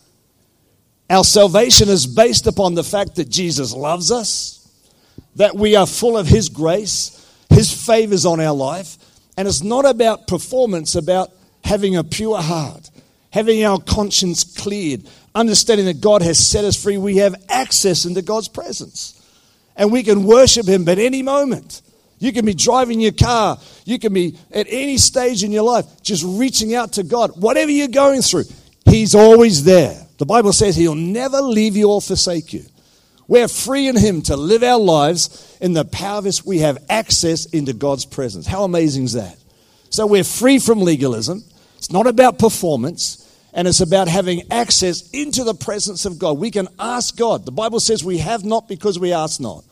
[1.08, 4.68] Our salvation is based upon the fact that Jesus loves us,
[5.36, 7.12] that we are full of His grace,
[7.48, 8.96] His favors on our life.
[9.36, 11.30] And it's not about performance, about
[11.62, 12.90] having a pure heart,
[13.30, 15.02] having our conscience cleared,
[15.34, 19.12] understanding that God has set us free, we have access into God's presence.
[19.76, 21.82] And we can worship Him at any moment.
[22.18, 23.58] You can be driving your car.
[23.84, 27.32] You can be at any stage in your life just reaching out to God.
[27.40, 28.44] Whatever you're going through,
[28.86, 30.05] He's always there.
[30.18, 32.64] The Bible says He'll never leave you or forsake you.
[33.28, 36.44] We're free in Him to live our lives in the power of His.
[36.44, 38.46] We have access into God's presence.
[38.46, 39.36] How amazing is that?
[39.90, 41.42] So we're free from legalism.
[41.76, 46.38] It's not about performance and it's about having access into the presence of God.
[46.38, 47.46] We can ask God.
[47.46, 49.64] The Bible says we have not because we ask not.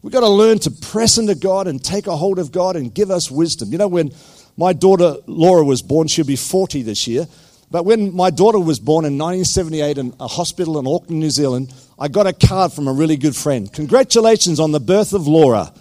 [0.00, 2.92] We've got to learn to press into God and take a hold of God and
[2.92, 3.70] give us wisdom.
[3.70, 4.12] You know, when
[4.56, 7.26] my daughter Laura was born, she'll be 40 this year.
[7.72, 11.72] But when my daughter was born in 1978 in a hospital in Auckland, New Zealand,
[11.98, 13.72] I got a card from a really good friend.
[13.72, 15.72] Congratulations on the birth of Laura,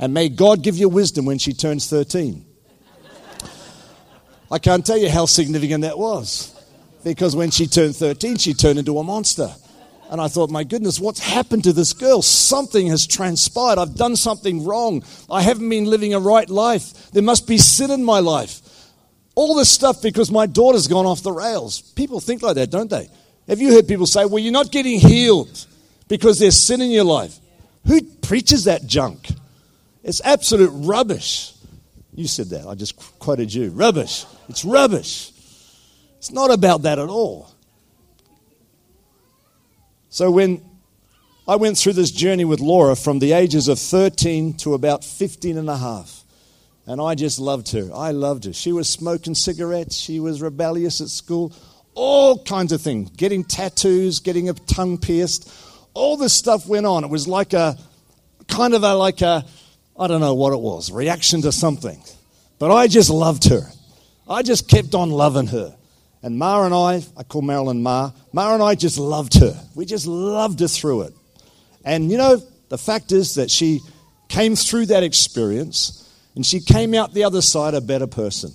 [0.00, 2.44] and may God give you wisdom when she turns 13.
[4.50, 6.52] I can't tell you how significant that was
[7.04, 9.54] because when she turned 13, she turned into a monster.
[10.10, 12.20] And I thought, my goodness, what's happened to this girl?
[12.20, 13.78] Something has transpired.
[13.78, 15.04] I've done something wrong.
[15.30, 17.10] I haven't been living a right life.
[17.12, 18.62] There must be sin in my life.
[19.38, 21.80] All this stuff because my daughter's gone off the rails.
[21.80, 23.08] People think like that, don't they?
[23.46, 25.64] Have you heard people say, well, you're not getting healed
[26.08, 27.38] because there's sin in your life?
[27.86, 29.28] Who preaches that junk?
[30.02, 31.52] It's absolute rubbish.
[32.16, 32.66] You said that.
[32.66, 33.70] I just quoted you.
[33.70, 34.24] Rubbish.
[34.48, 35.30] It's rubbish.
[36.16, 37.48] It's not about that at all.
[40.08, 40.68] So when
[41.46, 45.56] I went through this journey with Laura from the ages of 13 to about 15
[45.56, 46.24] and a half,
[46.88, 47.90] and I just loved her.
[47.94, 48.54] I loved her.
[48.54, 51.52] She was smoking cigarettes, she was rebellious at school,
[51.94, 55.52] all kinds of things, getting tattoos, getting a tongue pierced.
[55.92, 57.04] All this stuff went on.
[57.04, 57.76] It was like a
[58.48, 59.44] kind of a like a
[59.98, 62.02] I don't know what it was, reaction to something.
[62.58, 63.62] But I just loved her.
[64.28, 65.76] I just kept on loving her.
[66.22, 69.54] And Ma and I, I call Marilyn Ma, Ma and I just loved her.
[69.74, 71.14] We just loved her through it.
[71.84, 73.80] And you know, the fact is that she
[74.28, 76.07] came through that experience
[76.38, 78.52] and she came out the other side a better person.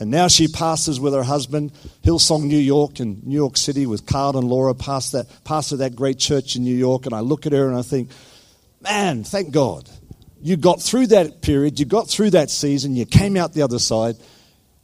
[0.00, 1.72] And now she pastors with her husband,
[2.02, 5.94] Hillsong New York in New York City with Carl and Laura, pastor that, pastor that
[5.94, 7.06] great church in New York.
[7.06, 8.10] And I look at her and I think,
[8.80, 9.88] man, thank God.
[10.42, 13.78] You got through that period, you got through that season, you came out the other
[13.78, 14.16] side,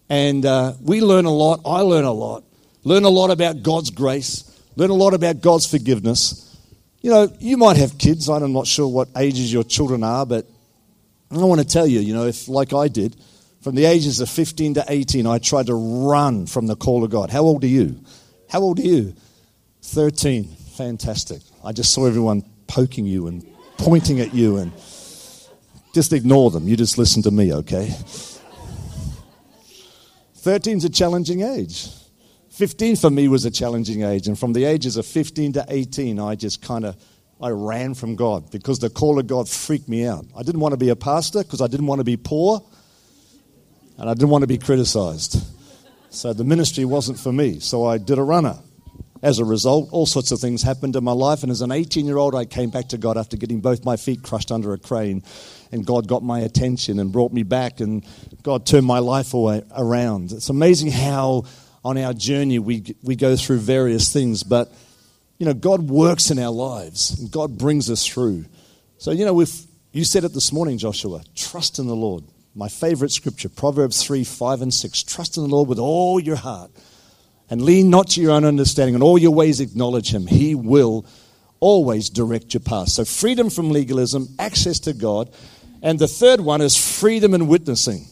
[0.08, 1.62] and uh, we learn a lot.
[1.66, 2.44] I learn a lot.
[2.84, 4.56] Learn a lot about God's grace.
[4.76, 6.56] Learn a lot about God's forgiveness.
[7.00, 8.28] You know, you might have kids.
[8.28, 10.46] I'm not sure what ages your children are, but
[11.30, 13.16] I want to tell you, you know, if like I did,
[13.62, 17.10] from the ages of 15 to 18, I tried to run from the call of
[17.10, 17.30] God.
[17.30, 18.00] How old are you?
[18.48, 19.14] How old are you?
[19.82, 20.44] 13.
[20.76, 21.42] Fantastic.
[21.64, 24.72] I just saw everyone poking you and pointing at you and
[25.94, 26.66] just ignore them.
[26.66, 27.94] You just listen to me, okay?
[30.36, 31.88] 13 is a challenging age.
[32.50, 34.26] 15 for me was a challenging age.
[34.26, 36.96] And from the ages of 15 to 18, I just kind of
[37.42, 40.26] I ran from God because the call of God freaked me out.
[40.36, 42.62] I didn't want to be a pastor because I didn't want to be poor
[43.98, 45.42] and I didn't want to be criticized.
[46.10, 47.60] So the ministry wasn't for me.
[47.60, 48.58] So I did a runner.
[49.22, 51.42] As a result, all sorts of things happened in my life.
[51.42, 53.96] And as an 18 year old, I came back to God after getting both my
[53.96, 55.22] feet crushed under a crane.
[55.72, 57.80] And God got my attention and brought me back.
[57.80, 58.04] And
[58.42, 60.32] God turned my life away, around.
[60.32, 61.44] It's amazing how
[61.84, 64.42] on our journey we, we go through various things.
[64.42, 64.72] But,
[65.40, 67.18] you know, God works in our lives.
[67.18, 68.44] And God brings us through.
[68.98, 72.24] So, you know, if you said it this morning, Joshua, trust in the Lord.
[72.54, 75.02] My favorite scripture, Proverbs 3 5 and 6.
[75.02, 76.70] Trust in the Lord with all your heart
[77.48, 78.94] and lean not to your own understanding.
[78.94, 80.26] In all your ways, acknowledge Him.
[80.26, 81.06] He will
[81.58, 82.90] always direct your path.
[82.90, 85.32] So, freedom from legalism, access to God.
[85.82, 88.04] And the third one is freedom in witnessing.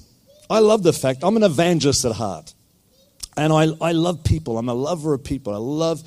[0.48, 2.54] I love the fact I'm an evangelist at heart.
[3.36, 4.56] And I, I love people.
[4.56, 5.52] I'm a lover of people.
[5.52, 6.02] I love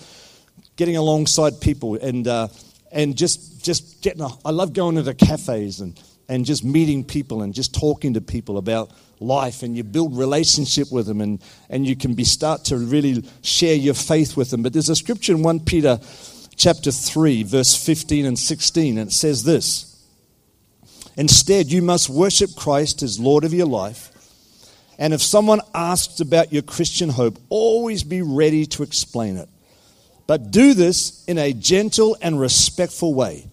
[0.75, 2.47] getting alongside people and, uh,
[2.91, 7.41] and just, just getting, a, I love going into cafes and, and just meeting people
[7.41, 11.85] and just talking to people about life and you build relationship with them and, and
[11.85, 14.63] you can be start to really share your faith with them.
[14.63, 15.99] But there's a scripture in 1 Peter
[16.55, 19.87] chapter 3, verse 15 and 16, and it says this.
[21.17, 24.09] Instead, you must worship Christ as Lord of your life.
[24.97, 29.49] And if someone asks about your Christian hope, always be ready to explain it.
[30.31, 33.49] But do this in a gentle and respectful way.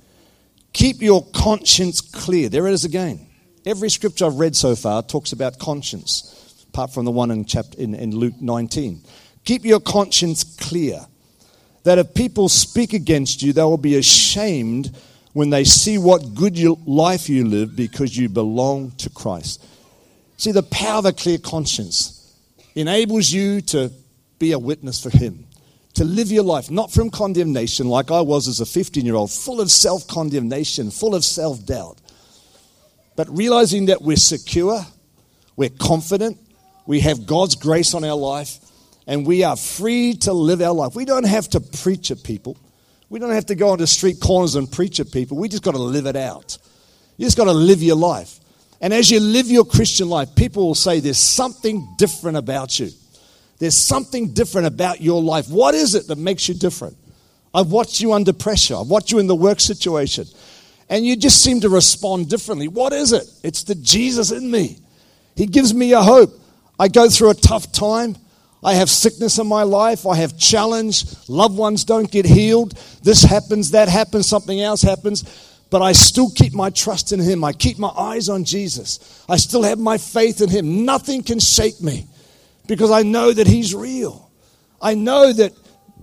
[0.73, 2.49] Keep your conscience clear.
[2.49, 3.27] There it is again.
[3.67, 7.77] Every scripture I've read so far talks about conscience, apart from the one in, chapter,
[7.81, 9.01] in, in Luke 19.
[9.45, 11.05] Keep your conscience clear,
[11.83, 14.97] that if people speak against you, they will be ashamed
[15.33, 19.67] when they see what good you, life you live because you belong to Christ.
[20.37, 22.37] See, the power of a clear conscience
[22.77, 23.91] enables you to
[24.38, 25.48] be a witness for Him,
[25.99, 29.31] to live your life not from condemnation like I was as a 15 year old,
[29.31, 32.01] full of self condemnation, full of self doubt
[33.19, 34.87] but realizing that we're secure,
[35.57, 36.39] we're confident,
[36.87, 38.59] we have God's grace on our life,
[39.09, 40.95] and we are free to live our life.
[40.95, 42.57] We don't have to preach at people.
[43.09, 45.37] We don't have to go onto street corners and preach at people.
[45.37, 46.59] We just got to live it out.
[47.17, 48.39] You just got to live your life.
[48.81, 52.91] And as you live your Christian life, people will say there's something different about you.
[53.59, 55.49] There's something different about your life.
[55.49, 56.97] What is it that makes you different?
[57.53, 58.77] I've watched you under pressure.
[58.77, 60.27] I've watched you in the work situation
[60.88, 62.68] and you just seem to respond differently.
[62.68, 63.29] What is it?
[63.42, 64.79] It's the Jesus in me.
[65.37, 66.31] He gives me a hope.
[66.79, 68.16] I go through a tough time.
[68.62, 70.07] I have sickness in my life.
[70.07, 71.05] I have challenge.
[71.29, 72.77] Loved ones don't get healed.
[73.03, 75.25] This happens, that happens, something else happens.
[75.71, 77.44] But I still keep my trust in Him.
[77.44, 79.25] I keep my eyes on Jesus.
[79.29, 80.85] I still have my faith in Him.
[80.85, 82.07] Nothing can shake me
[82.68, 84.31] because I know that He's real.
[84.81, 85.52] I know that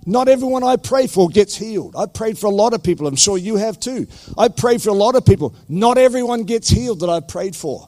[0.05, 1.95] not everyone I pray for gets healed.
[1.95, 3.07] I prayed for a lot of people.
[3.07, 4.07] I'm sure you have too.
[4.37, 5.55] I prayed for a lot of people.
[5.69, 7.87] Not everyone gets healed that I prayed for.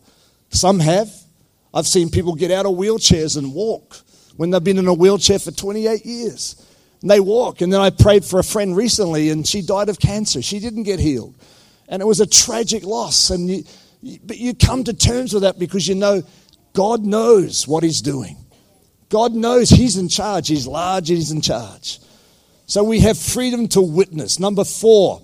[0.50, 1.12] Some have.
[1.74, 3.98] I've seen people get out of wheelchairs and walk
[4.38, 6.64] when they've been in a wheelchair for 28 years.
[7.02, 7.62] And they walk.
[7.62, 10.42] And then I prayed for a friend recently and she died of cancer.
[10.42, 11.36] She didn't get healed.
[11.90, 13.30] And it was a tragic loss.
[13.30, 13.64] And you,
[14.24, 16.24] but you come to terms with that because you know
[16.74, 18.38] God knows what He's doing.
[19.10, 20.48] God knows He's in charge.
[20.48, 22.00] He's large, He's in charge.
[22.66, 24.40] So we have freedom to witness.
[24.40, 25.22] Number four,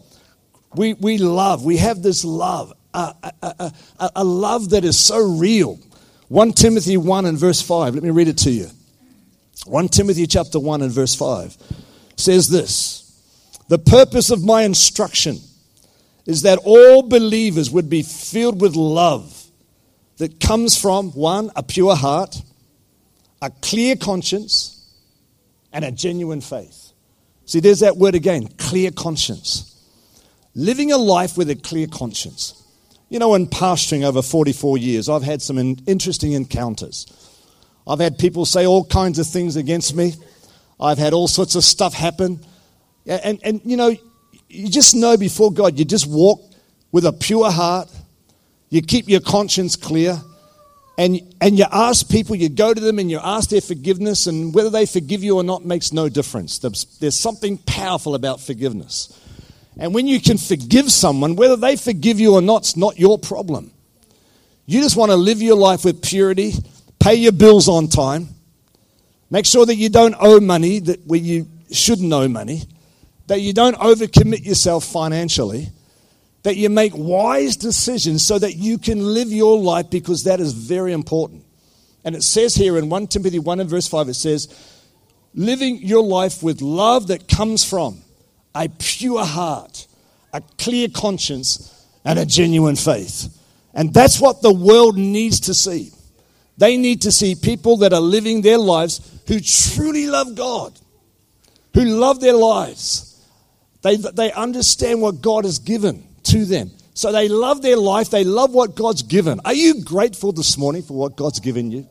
[0.76, 1.66] we, we love.
[1.66, 5.80] We have this love, a, a, a, a love that is so real.
[6.30, 7.96] 1 Timothy 1 and verse 5.
[7.96, 8.68] Let me read it to you.
[9.66, 11.58] 1 Timothy chapter 1 and verse 5
[12.16, 13.22] says this
[13.68, 15.38] The purpose of my instruction
[16.26, 19.46] is that all believers would be filled with love
[20.18, 22.42] that comes from one, a pure heart,
[23.44, 24.90] a clear conscience,
[25.74, 26.94] and a genuine faith.
[27.46, 29.70] See, there's that word again clear conscience.
[30.56, 32.64] Living a life with a clear conscience.
[33.10, 37.06] You know, in pastoring over 44 years, I've had some interesting encounters.
[37.86, 40.14] I've had people say all kinds of things against me.
[40.80, 42.40] I've had all sorts of stuff happen.
[43.06, 43.94] And, and you know,
[44.48, 46.40] you just know before God, you just walk
[46.94, 47.90] with a pure heart.
[48.70, 50.22] You keep your conscience clear
[50.98, 54.54] and, and you ask people, you go to them and you ask their forgiveness, and
[54.54, 56.60] whether they forgive you or not makes no difference.
[56.60, 59.20] There's, there's something powerful about forgiveness.
[59.78, 63.18] And when you can forgive someone, whether they forgive you or not, it's not your
[63.18, 63.72] problem.
[64.68, 66.54] You just want to live your life with purity,
[67.00, 68.30] pay your bills on time,
[69.32, 72.62] make sure that you don't owe money that where you shouldn't owe money,
[73.28, 75.70] that you don't overcommit yourself financially
[76.44, 80.54] that you make wise decisions so that you can live your life because that is
[80.54, 81.44] very important.
[82.04, 84.50] And it says here in 1 Timothy 1 and verse 5, it says,
[85.34, 88.02] living your life with love that comes from
[88.54, 89.88] a pure heart,
[90.34, 91.70] a clear conscience,
[92.04, 93.36] and a genuine faith.
[93.74, 95.92] And that's what the world needs to see.
[96.58, 100.78] They need to see people that are living their lives who truly love God,
[101.74, 103.10] who love their lives.
[103.82, 106.72] They, they understand what God has given to them.
[106.96, 109.40] So they love their life, they love what God's given.
[109.46, 111.88] Are you grateful this morning for what God's given you?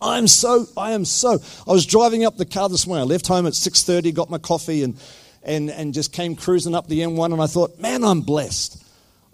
[0.00, 1.38] I am so, I am so.
[1.66, 3.02] I was driving up the car this morning.
[3.02, 4.98] I left home at 6.30, got my coffee and,
[5.42, 8.82] and, and just came cruising up the M1 and I thought, man, I'm blessed.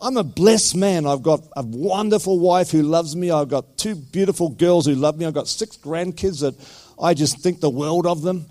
[0.01, 1.07] I'm a blessed man.
[1.07, 3.31] I've got a wonderful wife who loves me.
[3.31, 5.25] I've got two beautiful girls who love me.
[5.25, 6.55] I've got six grandkids that
[7.01, 8.47] I just think the world of them.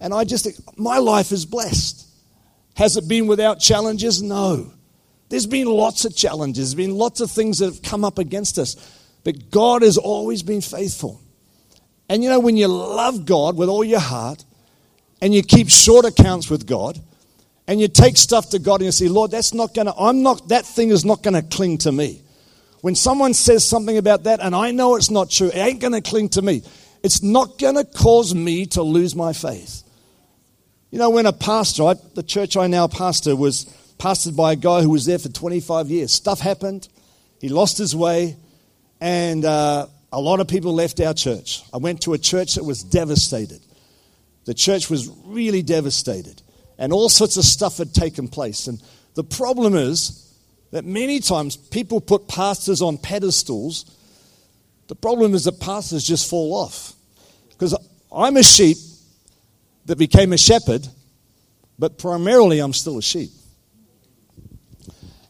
[0.00, 2.06] And I just think my life is blessed.
[2.76, 4.22] Has it been without challenges?
[4.22, 4.72] No.
[5.28, 8.58] There's been lots of challenges, there's been lots of things that have come up against
[8.58, 8.76] us.
[9.24, 11.20] But God has always been faithful.
[12.08, 14.44] And you know, when you love God with all your heart
[15.20, 16.98] and you keep short accounts with God,
[17.68, 20.22] and you take stuff to God and you say, Lord, that's not going to, I'm
[20.22, 22.22] not, that thing is not going to cling to me.
[22.80, 25.92] When someone says something about that and I know it's not true, it ain't going
[25.92, 26.62] to cling to me.
[27.02, 29.82] It's not going to cause me to lose my faith.
[30.90, 33.66] You know, when a pastor, I, the church I now pastor was
[33.98, 36.12] pastored by a guy who was there for 25 years.
[36.12, 36.88] Stuff happened,
[37.40, 38.36] he lost his way,
[39.00, 41.62] and uh, a lot of people left our church.
[41.72, 43.60] I went to a church that was devastated.
[44.44, 46.40] The church was really devastated
[46.78, 48.68] and all sorts of stuff had taken place.
[48.68, 48.80] And
[49.14, 50.32] the problem is
[50.70, 53.84] that many times people put pastors on pedestals.
[54.86, 56.94] The problem is that pastors just fall off.
[57.50, 57.74] Because
[58.12, 58.78] I'm a sheep
[59.86, 60.86] that became a shepherd,
[61.78, 63.30] but primarily I'm still a sheep.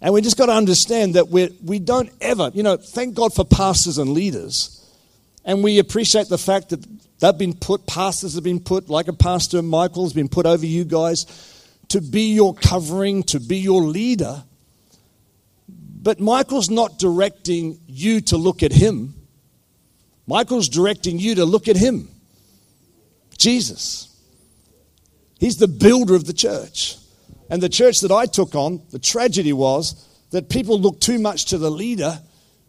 [0.01, 3.34] And we just got to understand that we we don't ever, you know, thank God
[3.34, 4.74] for pastors and leaders.
[5.44, 6.84] And we appreciate the fact that
[7.20, 10.64] They've been put, pastors have been put, like a pastor Michael has been put over
[10.64, 11.26] you guys
[11.88, 14.44] to be your covering, to be your leader.
[15.68, 19.14] But Michael's not directing you to look at him.
[20.26, 22.09] Michael's directing you to look at him.
[23.36, 24.05] Jesus.
[25.40, 26.99] He's the builder of the church.
[27.51, 31.46] And the church that I took on, the tragedy was that people looked too much
[31.46, 32.20] to the leader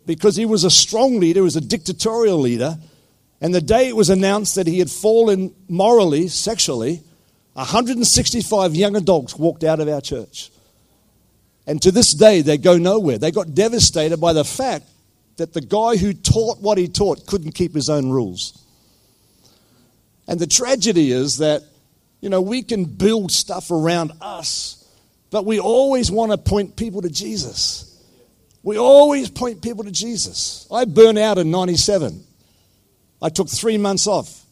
[0.05, 2.77] because he was a strong leader, he was a dictatorial leader,
[3.41, 7.01] and the day it was announced that he had fallen morally, sexually,
[7.53, 10.49] 165 young adults walked out of our church.
[11.67, 13.17] And to this day, they go nowhere.
[13.17, 14.86] They got devastated by the fact
[15.38, 18.59] that the guy who taught what he taught couldn't keep his own rules.
[20.27, 21.63] And the tragedy is that,
[22.22, 24.86] you know, we can build stuff around us,
[25.32, 27.86] but we always want to point people to Jesus.
[28.63, 30.67] We always point people to Jesus.
[30.72, 32.24] I burned out in 97.
[33.22, 34.45] I took three months off.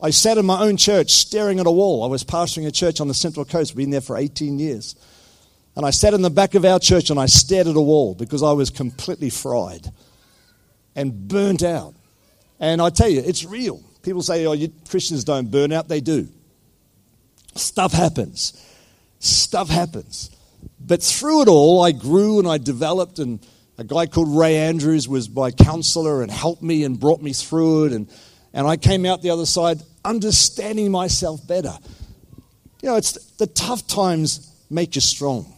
[0.00, 2.04] I sat in my own church staring at a wall.
[2.04, 4.94] I was pastoring a church on the Central Coast, been there for 18 years.
[5.74, 8.14] And I sat in the back of our church and I stared at a wall
[8.14, 9.90] because I was completely fried
[10.94, 11.94] and burnt out.
[12.58, 13.82] And I tell you, it's real.
[14.02, 15.88] People say, oh, you Christians don't burn out.
[15.88, 16.28] They do.
[17.58, 18.62] Stuff happens.
[19.18, 20.30] Stuff happens.
[20.80, 23.44] But through it all, I grew and I developed and
[23.78, 27.86] a guy called Ray Andrews was my counselor and helped me and brought me through
[27.86, 27.92] it.
[27.92, 28.08] And,
[28.54, 31.76] and I came out the other side understanding myself better.
[32.82, 35.52] You know, it's the tough times make you strong.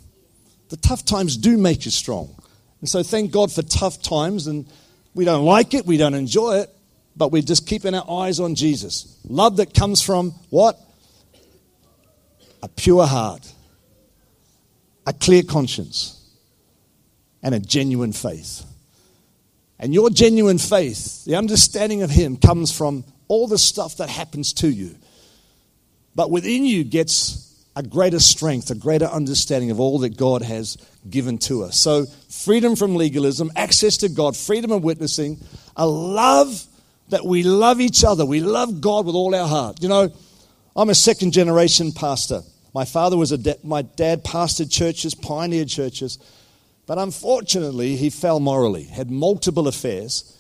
[0.70, 2.34] The tough times do make you strong.
[2.80, 4.46] And so thank God for tough times.
[4.46, 4.66] And
[5.14, 6.70] we don't like it, we don't enjoy it,
[7.16, 9.18] but we're just keeping our eyes on Jesus.
[9.28, 10.78] Love that comes from what?
[12.62, 13.52] A pure heart,
[15.06, 16.14] a clear conscience
[17.42, 18.64] and a genuine faith.
[19.78, 24.52] And your genuine faith, the understanding of Him, comes from all the stuff that happens
[24.54, 24.96] to you.
[26.14, 30.78] But within you gets a greater strength, a greater understanding of all that God has
[31.09, 31.78] given to us.
[31.78, 35.38] So, freedom from legalism, access to God, freedom of witnessing,
[35.76, 36.64] a love
[37.11, 38.26] that we love each other.
[38.26, 39.80] We love God with all our heart.
[39.80, 40.12] You know,
[40.79, 42.43] I'm a second generation pastor.
[42.72, 46.20] My father was a, de- my dad pastored churches, pioneered churches.
[46.87, 50.39] But unfortunately, he fell morally, had multiple affairs,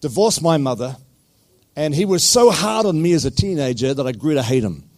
[0.00, 0.96] divorced my mother,
[1.76, 4.64] and he was so hard on me as a teenager that I grew to hate
[4.64, 4.88] him.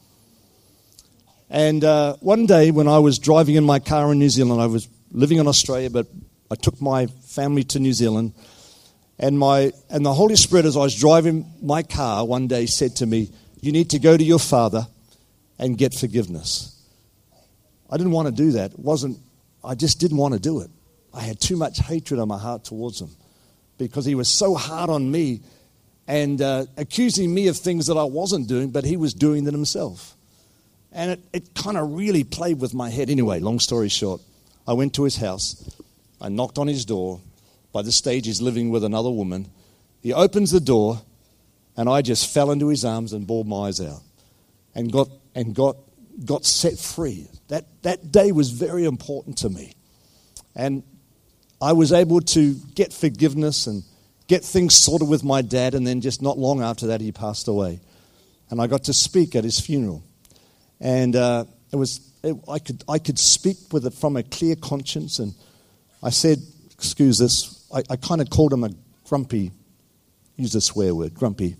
[1.50, 4.66] And uh, one day, when I was driving in my car in New Zealand, I
[4.66, 6.06] was living in Australia, but
[6.48, 8.34] I took my family to New Zealand.
[9.18, 12.94] And, my, and the Holy Spirit, as I was driving my car one day, said
[12.96, 13.32] to me,
[13.66, 14.86] You need to go to your father
[15.58, 16.80] and get forgiveness.
[17.90, 18.74] I didn't want to do that.
[18.74, 19.18] It wasn't,
[19.64, 20.70] I just didn't want to do it.
[21.12, 23.10] I had too much hatred on my heart towards him
[23.76, 25.40] because he was so hard on me
[26.06, 29.54] and uh, accusing me of things that I wasn't doing, but he was doing them
[29.54, 30.14] himself.
[30.92, 33.10] And it, it kind of really played with my head.
[33.10, 34.20] Anyway, long story short,
[34.68, 35.76] I went to his house.
[36.20, 37.20] I knocked on his door.
[37.72, 39.50] By this stage, he's living with another woman.
[40.02, 41.02] He opens the door,
[41.76, 44.00] and I just fell into his arms and bawled my eyes out
[44.74, 45.76] and got, and got,
[46.24, 47.28] got set free.
[47.48, 49.74] That, that day was very important to me.
[50.54, 50.82] And
[51.60, 53.82] I was able to get forgiveness and
[54.26, 57.48] get things sorted with my dad, and then just not long after that, he passed
[57.48, 57.80] away.
[58.50, 60.02] And I got to speak at his funeral.
[60.80, 64.56] And uh, it was, it, I, could, I could speak with it from a clear
[64.56, 65.18] conscience.
[65.18, 65.34] And
[66.02, 66.38] I said,
[66.72, 68.70] excuse this, I, I kind of called him a
[69.08, 69.52] grumpy,
[70.36, 71.56] use a swear word, grumpy.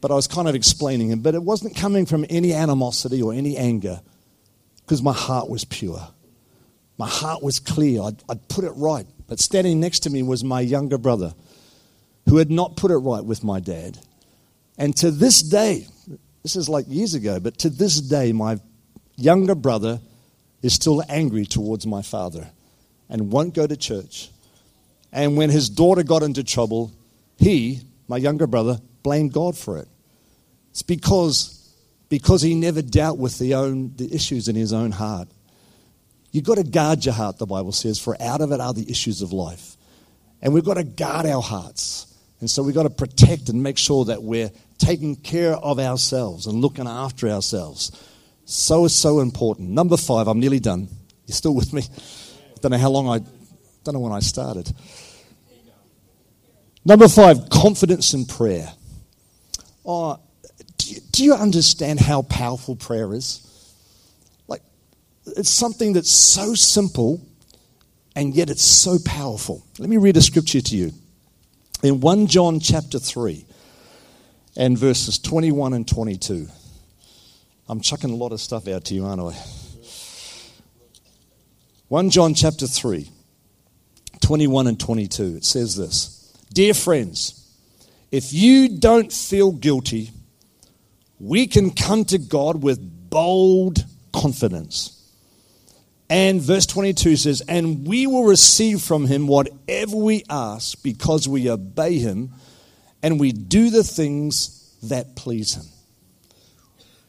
[0.00, 3.32] But I was kind of explaining him, but it wasn't coming from any animosity or
[3.32, 4.00] any anger
[4.80, 6.08] because my heart was pure.
[6.98, 8.02] My heart was clear.
[8.02, 9.06] I'd, I'd put it right.
[9.26, 11.34] But standing next to me was my younger brother
[12.28, 13.98] who had not put it right with my dad.
[14.76, 15.86] And to this day,
[16.42, 18.58] this is like years ago, but to this day, my
[19.16, 20.00] younger brother
[20.62, 22.50] is still angry towards my father
[23.08, 24.30] and won't go to church.
[25.12, 26.92] And when his daughter got into trouble,
[27.36, 29.88] he, my younger brother, blamed God for it.
[30.70, 31.72] It's because,
[32.08, 35.28] because he never dealt with the, own, the issues in his own heart.
[36.32, 38.90] You've got to guard your heart, the Bible says, for out of it are the
[38.90, 39.76] issues of life.
[40.42, 42.12] And we've got to guard our hearts.
[42.40, 46.46] And so we've got to protect and make sure that we're taking care of ourselves
[46.46, 47.92] and looking after ourselves.
[48.44, 49.70] So, so important.
[49.70, 50.88] Number five, I'm nearly done.
[51.26, 51.82] You still with me?
[51.82, 53.24] I Don't know how long I,
[53.84, 54.70] don't know when I started.
[56.84, 58.68] Number five, confidence in prayer.
[59.86, 60.18] Oh,
[61.12, 63.40] do you, understand how powerful prayer is?
[64.48, 64.62] Like,
[65.36, 67.26] it's something that's so simple
[68.14, 69.64] and yet it's so powerful.
[69.78, 70.92] Let me read a scripture to you.
[71.82, 73.44] In 1 John chapter 3
[74.56, 76.48] and verses 21 and 22.
[77.68, 79.36] I'm chucking a lot of stuff out to you, aren't I?
[81.88, 83.08] 1 John chapter 3,
[84.20, 85.36] 21 and 22.
[85.36, 86.23] It says this
[86.54, 87.40] Dear friends,
[88.10, 90.10] if you don't feel guilty,
[91.20, 94.94] we can come to God with bold confidence
[96.10, 101.50] and verse 22 says, And we will receive from him whatever we ask because we
[101.50, 102.32] obey him
[103.02, 105.64] and we do the things that please him.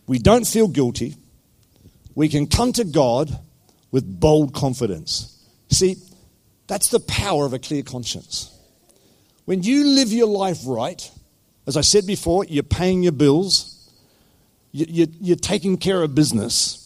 [0.07, 1.15] We don't feel guilty.
[2.13, 3.37] We can come to God
[3.91, 5.31] with bold confidence.
[5.69, 5.97] See,
[6.67, 8.54] that's the power of a clear conscience.
[9.45, 11.09] When you live your life right,
[11.67, 13.91] as I said before, you're paying your bills,
[14.71, 16.85] you're taking care of business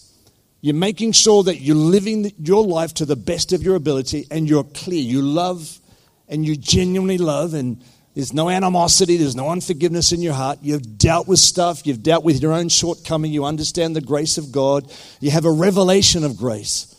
[0.62, 4.50] you're making sure that you're living your life to the best of your ability and
[4.50, 5.02] you're clear.
[5.02, 5.80] You love
[6.28, 7.82] and you genuinely love, and
[8.14, 10.60] there's no animosity, there's no unforgiveness in your heart.
[10.62, 14.52] You've dealt with stuff, you've dealt with your own shortcoming, you understand the grace of
[14.52, 14.92] God,
[15.22, 16.96] you have a revelation of grace.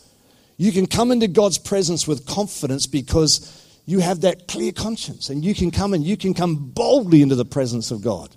[0.57, 5.43] You can come into God's presence with confidence because you have that clear conscience, and
[5.43, 8.35] you can come and you can come boldly into the presence of God.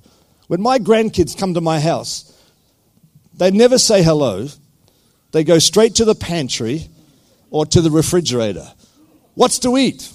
[0.49, 2.31] When my grandkids come to my house,
[3.37, 4.49] they never say hello
[5.35, 6.89] they go straight to the pantry
[7.51, 8.73] or to the refrigerator.
[9.35, 10.09] What's to eat?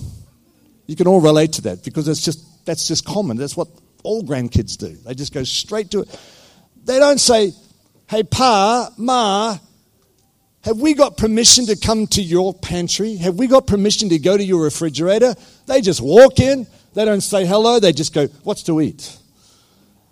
[0.88, 3.36] You can all relate to that because it's just, that's just common.
[3.36, 3.68] That's what
[4.04, 4.96] all grandkids do.
[4.96, 6.20] They just go straight to it.
[6.86, 7.52] They don't say,
[8.10, 9.58] hey, Pa, Ma,
[10.64, 13.16] have we got permission to come to your pantry?
[13.16, 15.36] Have we got permission to go to your refrigerator?
[15.68, 16.68] They just walk in.
[16.94, 17.80] They don't say hello.
[17.80, 19.18] They just go, what's to eat?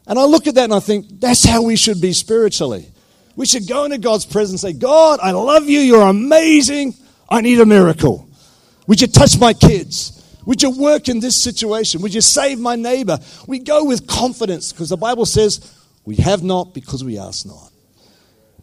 [0.07, 2.89] And I look at that and I think, that's how we should be spiritually.
[3.35, 5.79] We should go into God's presence and say, God, I love you.
[5.79, 6.95] You're amazing.
[7.29, 8.27] I need a miracle.
[8.87, 10.13] Would you touch my kids?
[10.45, 12.01] Would you work in this situation?
[12.01, 13.19] Would you save my neighbor?
[13.47, 15.75] We go with confidence because the Bible says
[16.05, 17.71] we have not because we ask not.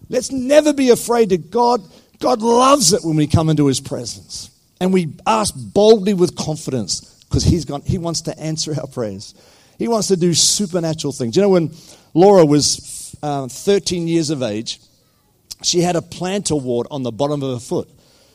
[0.08, 1.82] Let's never be afraid that God,
[2.18, 4.50] God loves it when we come into his presence.
[4.80, 9.34] And we ask boldly with confidence because he's got, he wants to answer our prayers.
[9.78, 11.36] He wants to do supernatural things.
[11.36, 11.74] You know, when
[12.12, 14.80] Laura was uh, 13 years of age,
[15.62, 17.88] she had a plantar wart on the bottom of her foot.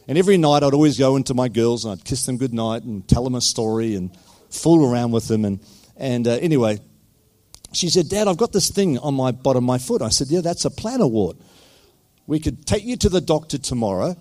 [0.07, 3.07] And every night I'd always go into my girls and I'd kiss them goodnight and
[3.07, 4.15] tell them a story and
[4.49, 5.45] fool around with them.
[5.45, 5.59] And,
[5.95, 6.79] and uh, anyway,
[7.73, 10.01] she said, Dad, I've got this thing on my bottom of my foot.
[10.01, 11.37] I said, Yeah, that's a plantar wart.
[12.29, 14.15] We could take you to the doctor tomorrow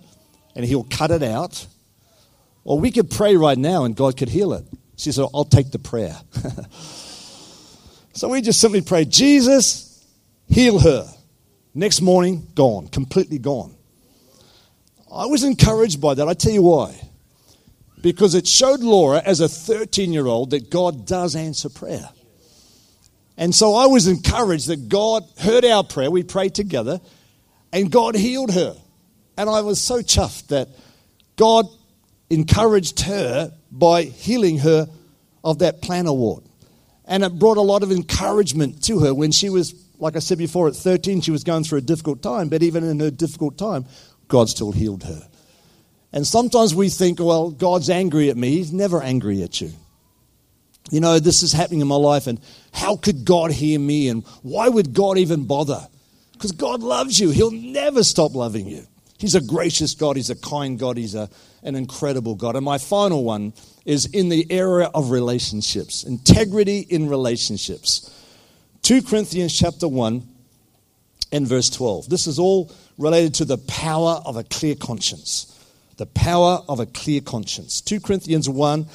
[0.57, 1.67] and he'll cut it out.
[2.65, 4.65] Or we could pray right now and God could heal it.
[4.97, 6.17] She said, I'll take the prayer.
[8.15, 10.03] so we just simply prayed, Jesus,
[10.49, 11.07] heal her.
[11.75, 13.77] Next morning, gone, completely gone.
[15.13, 16.27] I was encouraged by that.
[16.27, 16.99] I tell you why.
[18.01, 22.09] Because it showed Laura, as a 13 year old, that God does answer prayer.
[23.37, 26.11] And so I was encouraged that God heard our prayer.
[26.11, 27.03] We prayed together,
[27.73, 28.77] and God healed her.
[29.37, 30.69] And I was so chuffed that
[31.37, 31.66] God
[32.31, 34.89] encouraged her by healing her
[35.45, 36.45] of that plantar wart.
[37.05, 40.39] And it brought a lot of encouragement to her when she was, like I said
[40.39, 42.49] before, at 13, she was going through a difficult time.
[42.49, 43.87] But even in her difficult time,
[44.27, 45.27] God still healed her.
[46.12, 48.51] And sometimes we think, well, God's angry at me.
[48.51, 49.73] He's never angry at you.
[50.91, 52.41] You know, this is happening in my life, and
[52.73, 54.09] how could God hear me?
[54.09, 55.87] And why would God even bother?
[56.39, 57.30] Because God loves you.
[57.30, 58.86] He'll never stop loving you.
[59.18, 60.14] He's a gracious God.
[60.14, 60.97] He's a kind God.
[60.97, 61.28] He's a,
[61.64, 62.55] an incredible God.
[62.55, 63.53] And my final one
[63.84, 68.14] is in the area of relationships integrity in relationships.
[68.82, 70.22] 2 Corinthians chapter 1
[71.32, 72.09] and verse 12.
[72.09, 75.55] This is all related to the power of a clear conscience.
[75.97, 77.80] The power of a clear conscience.
[77.80, 78.86] 2 Corinthians 1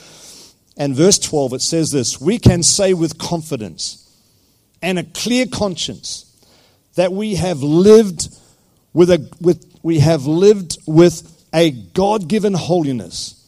[0.77, 3.99] and verse 12, it says this We can say with confidence
[4.81, 6.32] and a clear conscience
[6.95, 8.29] that we have lived
[8.93, 13.39] with a, with, we have lived with a God given holiness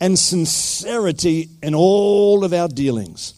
[0.00, 3.34] and sincerity in all of our dealings.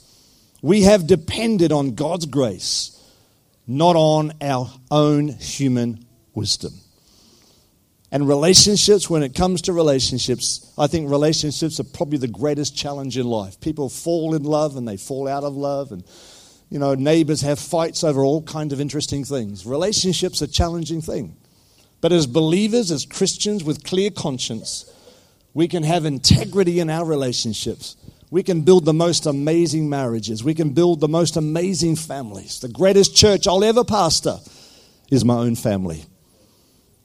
[0.62, 2.92] We have depended on God's grace,
[3.66, 6.72] not on our own human wisdom.
[8.10, 13.18] And relationships, when it comes to relationships, I think relationships are probably the greatest challenge
[13.18, 13.60] in life.
[13.60, 16.04] People fall in love and they fall out of love, and
[16.68, 19.64] you know, neighbors have fights over all kinds of interesting things.
[19.64, 21.36] Relationships are a challenging thing.
[22.00, 24.90] But as believers, as Christians with clear conscience,
[25.54, 27.96] we can have integrity in our relationships.
[28.30, 30.42] We can build the most amazing marriages.
[30.42, 32.60] We can build the most amazing families.
[32.60, 34.38] The greatest church I'll ever pastor
[35.10, 36.04] is my own family.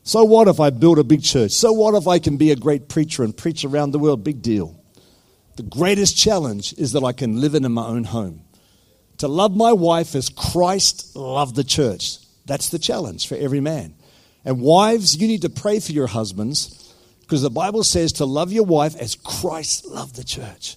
[0.04, 1.52] So what if I build a big church?
[1.52, 4.24] So what if I can be a great preacher and preach around the world?
[4.24, 4.76] Big deal.
[5.58, 8.42] The greatest challenge is that I can live in my own home.
[9.22, 12.18] To love my wife as Christ loved the church.
[12.48, 13.94] That's the challenge for every man.
[14.44, 18.52] And wives, you need to pray for your husbands because the Bible says to love
[18.52, 20.76] your wife as Christ loved the church.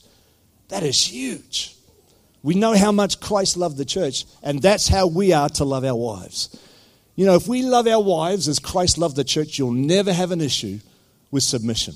[0.69, 1.75] That is huge.
[2.43, 5.87] We know how much Christ loved the church, and that's how we are to love
[5.87, 6.55] our wives.
[7.17, 10.33] You know, if we love our wives as Christ loved the church, you'll never have
[10.33, 10.81] an issue
[11.31, 11.95] with submission.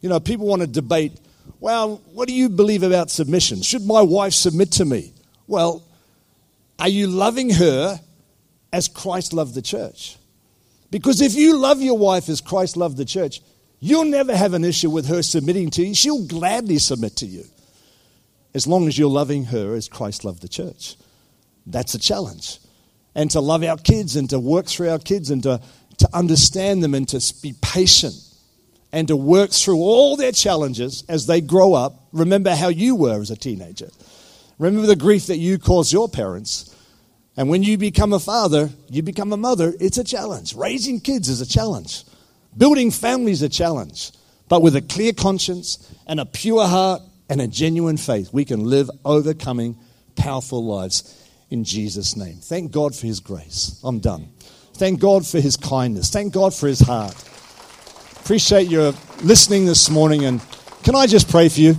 [0.00, 1.18] You know, people want to debate,
[1.58, 3.62] well, what do you believe about submission?
[3.62, 5.12] Should my wife submit to me?
[5.48, 5.82] Well,
[6.78, 8.00] are you loving her
[8.72, 10.16] as Christ loved the church?
[10.90, 13.40] Because if you love your wife as Christ loved the church,
[13.80, 15.94] you'll never have an issue with her submitting to you.
[15.94, 17.44] She'll gladly submit to you
[18.54, 20.96] as long as you're loving her as Christ loved the church.
[21.66, 22.58] That's a challenge
[23.14, 25.60] and to love our kids and to work through our kids and to,
[25.98, 28.14] to understand them and to be patient
[28.92, 32.08] and to work through all their challenges as they grow up.
[32.12, 33.88] Remember how you were as a teenager.
[34.58, 36.74] Remember the grief that you caused your parents.
[37.36, 40.54] And when you become a father, you become a mother, it's a challenge.
[40.54, 42.04] Raising kids is a challenge.
[42.56, 44.10] Building families is a challenge.
[44.48, 48.64] But with a clear conscience and a pure heart and a genuine faith, we can
[48.64, 49.78] live overcoming
[50.16, 51.14] powerful lives
[51.50, 52.36] in Jesus' name.
[52.36, 53.80] Thank God for His grace.
[53.84, 54.28] I'm done.
[54.74, 56.10] Thank God for His kindness.
[56.10, 57.14] Thank God for His heart.
[58.20, 60.24] Appreciate your listening this morning.
[60.24, 60.40] And
[60.82, 61.76] can I just pray for you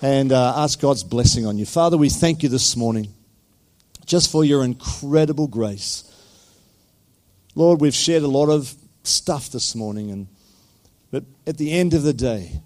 [0.00, 1.66] and uh, ask God's blessing on you?
[1.66, 3.12] Father, we thank you this morning
[4.06, 6.04] just for your incredible grace.
[7.54, 8.72] Lord, we've shared a lot of
[9.02, 10.28] stuff this morning, and
[11.10, 12.60] but at the end of the day,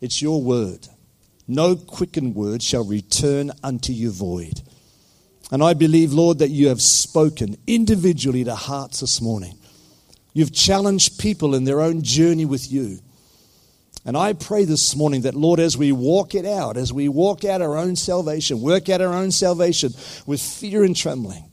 [0.00, 0.88] it's your word.
[1.48, 4.62] No quickened word shall return unto you void.
[5.52, 9.56] And I believe, Lord, that you have spoken individually to hearts this morning.
[10.32, 12.98] You've challenged people in their own journey with you.
[14.06, 17.44] And I pray this morning that, Lord, as we walk it out, as we walk
[17.44, 19.92] out our own salvation, work out our own salvation
[20.26, 21.44] with fear and trembling,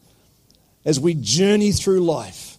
[0.86, 2.58] as we journey through life,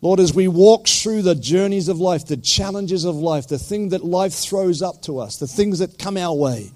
[0.00, 3.90] Lord, as we walk through the journeys of life, the challenges of life, the thing
[3.90, 6.72] that life throws up to us, the things that come our way,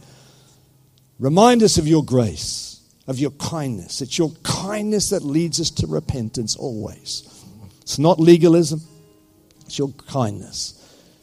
[1.18, 2.66] remind us of your grace
[3.06, 4.00] of your kindness.
[4.00, 7.44] It's your kindness that leads us to repentance always.
[7.80, 8.80] It's not legalism,
[9.64, 10.72] it's your kindness.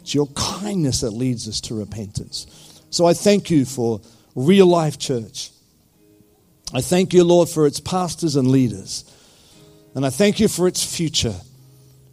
[0.04, 2.82] It's your kindness that leads us to repentance.
[2.90, 4.02] So I thank you for
[4.36, 5.50] Real Life Church.
[6.74, 9.06] I thank you, Lord, for its pastors and leaders.
[9.96, 11.36] And I thank you for its future.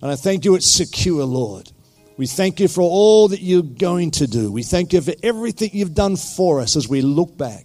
[0.01, 1.69] And I thank you it's secure, Lord.
[2.17, 4.53] We thank you for all that you're going to do.
[4.53, 7.65] We thank you for everything you've done for us as we look back.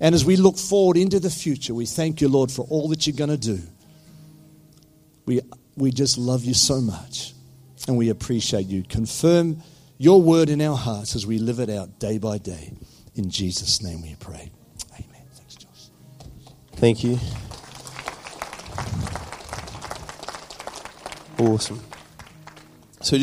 [0.00, 3.06] And as we look forward into the future, we thank you, Lord, for all that
[3.06, 3.60] you're going to do.
[5.26, 5.42] We,
[5.76, 7.34] we just love you so much
[7.88, 8.82] and we appreciate you.
[8.82, 9.62] Confirm
[9.98, 12.72] your word in our hearts as we live it out day by day.
[13.14, 14.50] In Jesus' name we pray.
[14.94, 15.22] Amen.
[15.34, 15.90] Thanks, Josh.
[16.76, 17.18] Thank you.
[21.38, 21.80] Awesome.
[23.00, 23.20] So just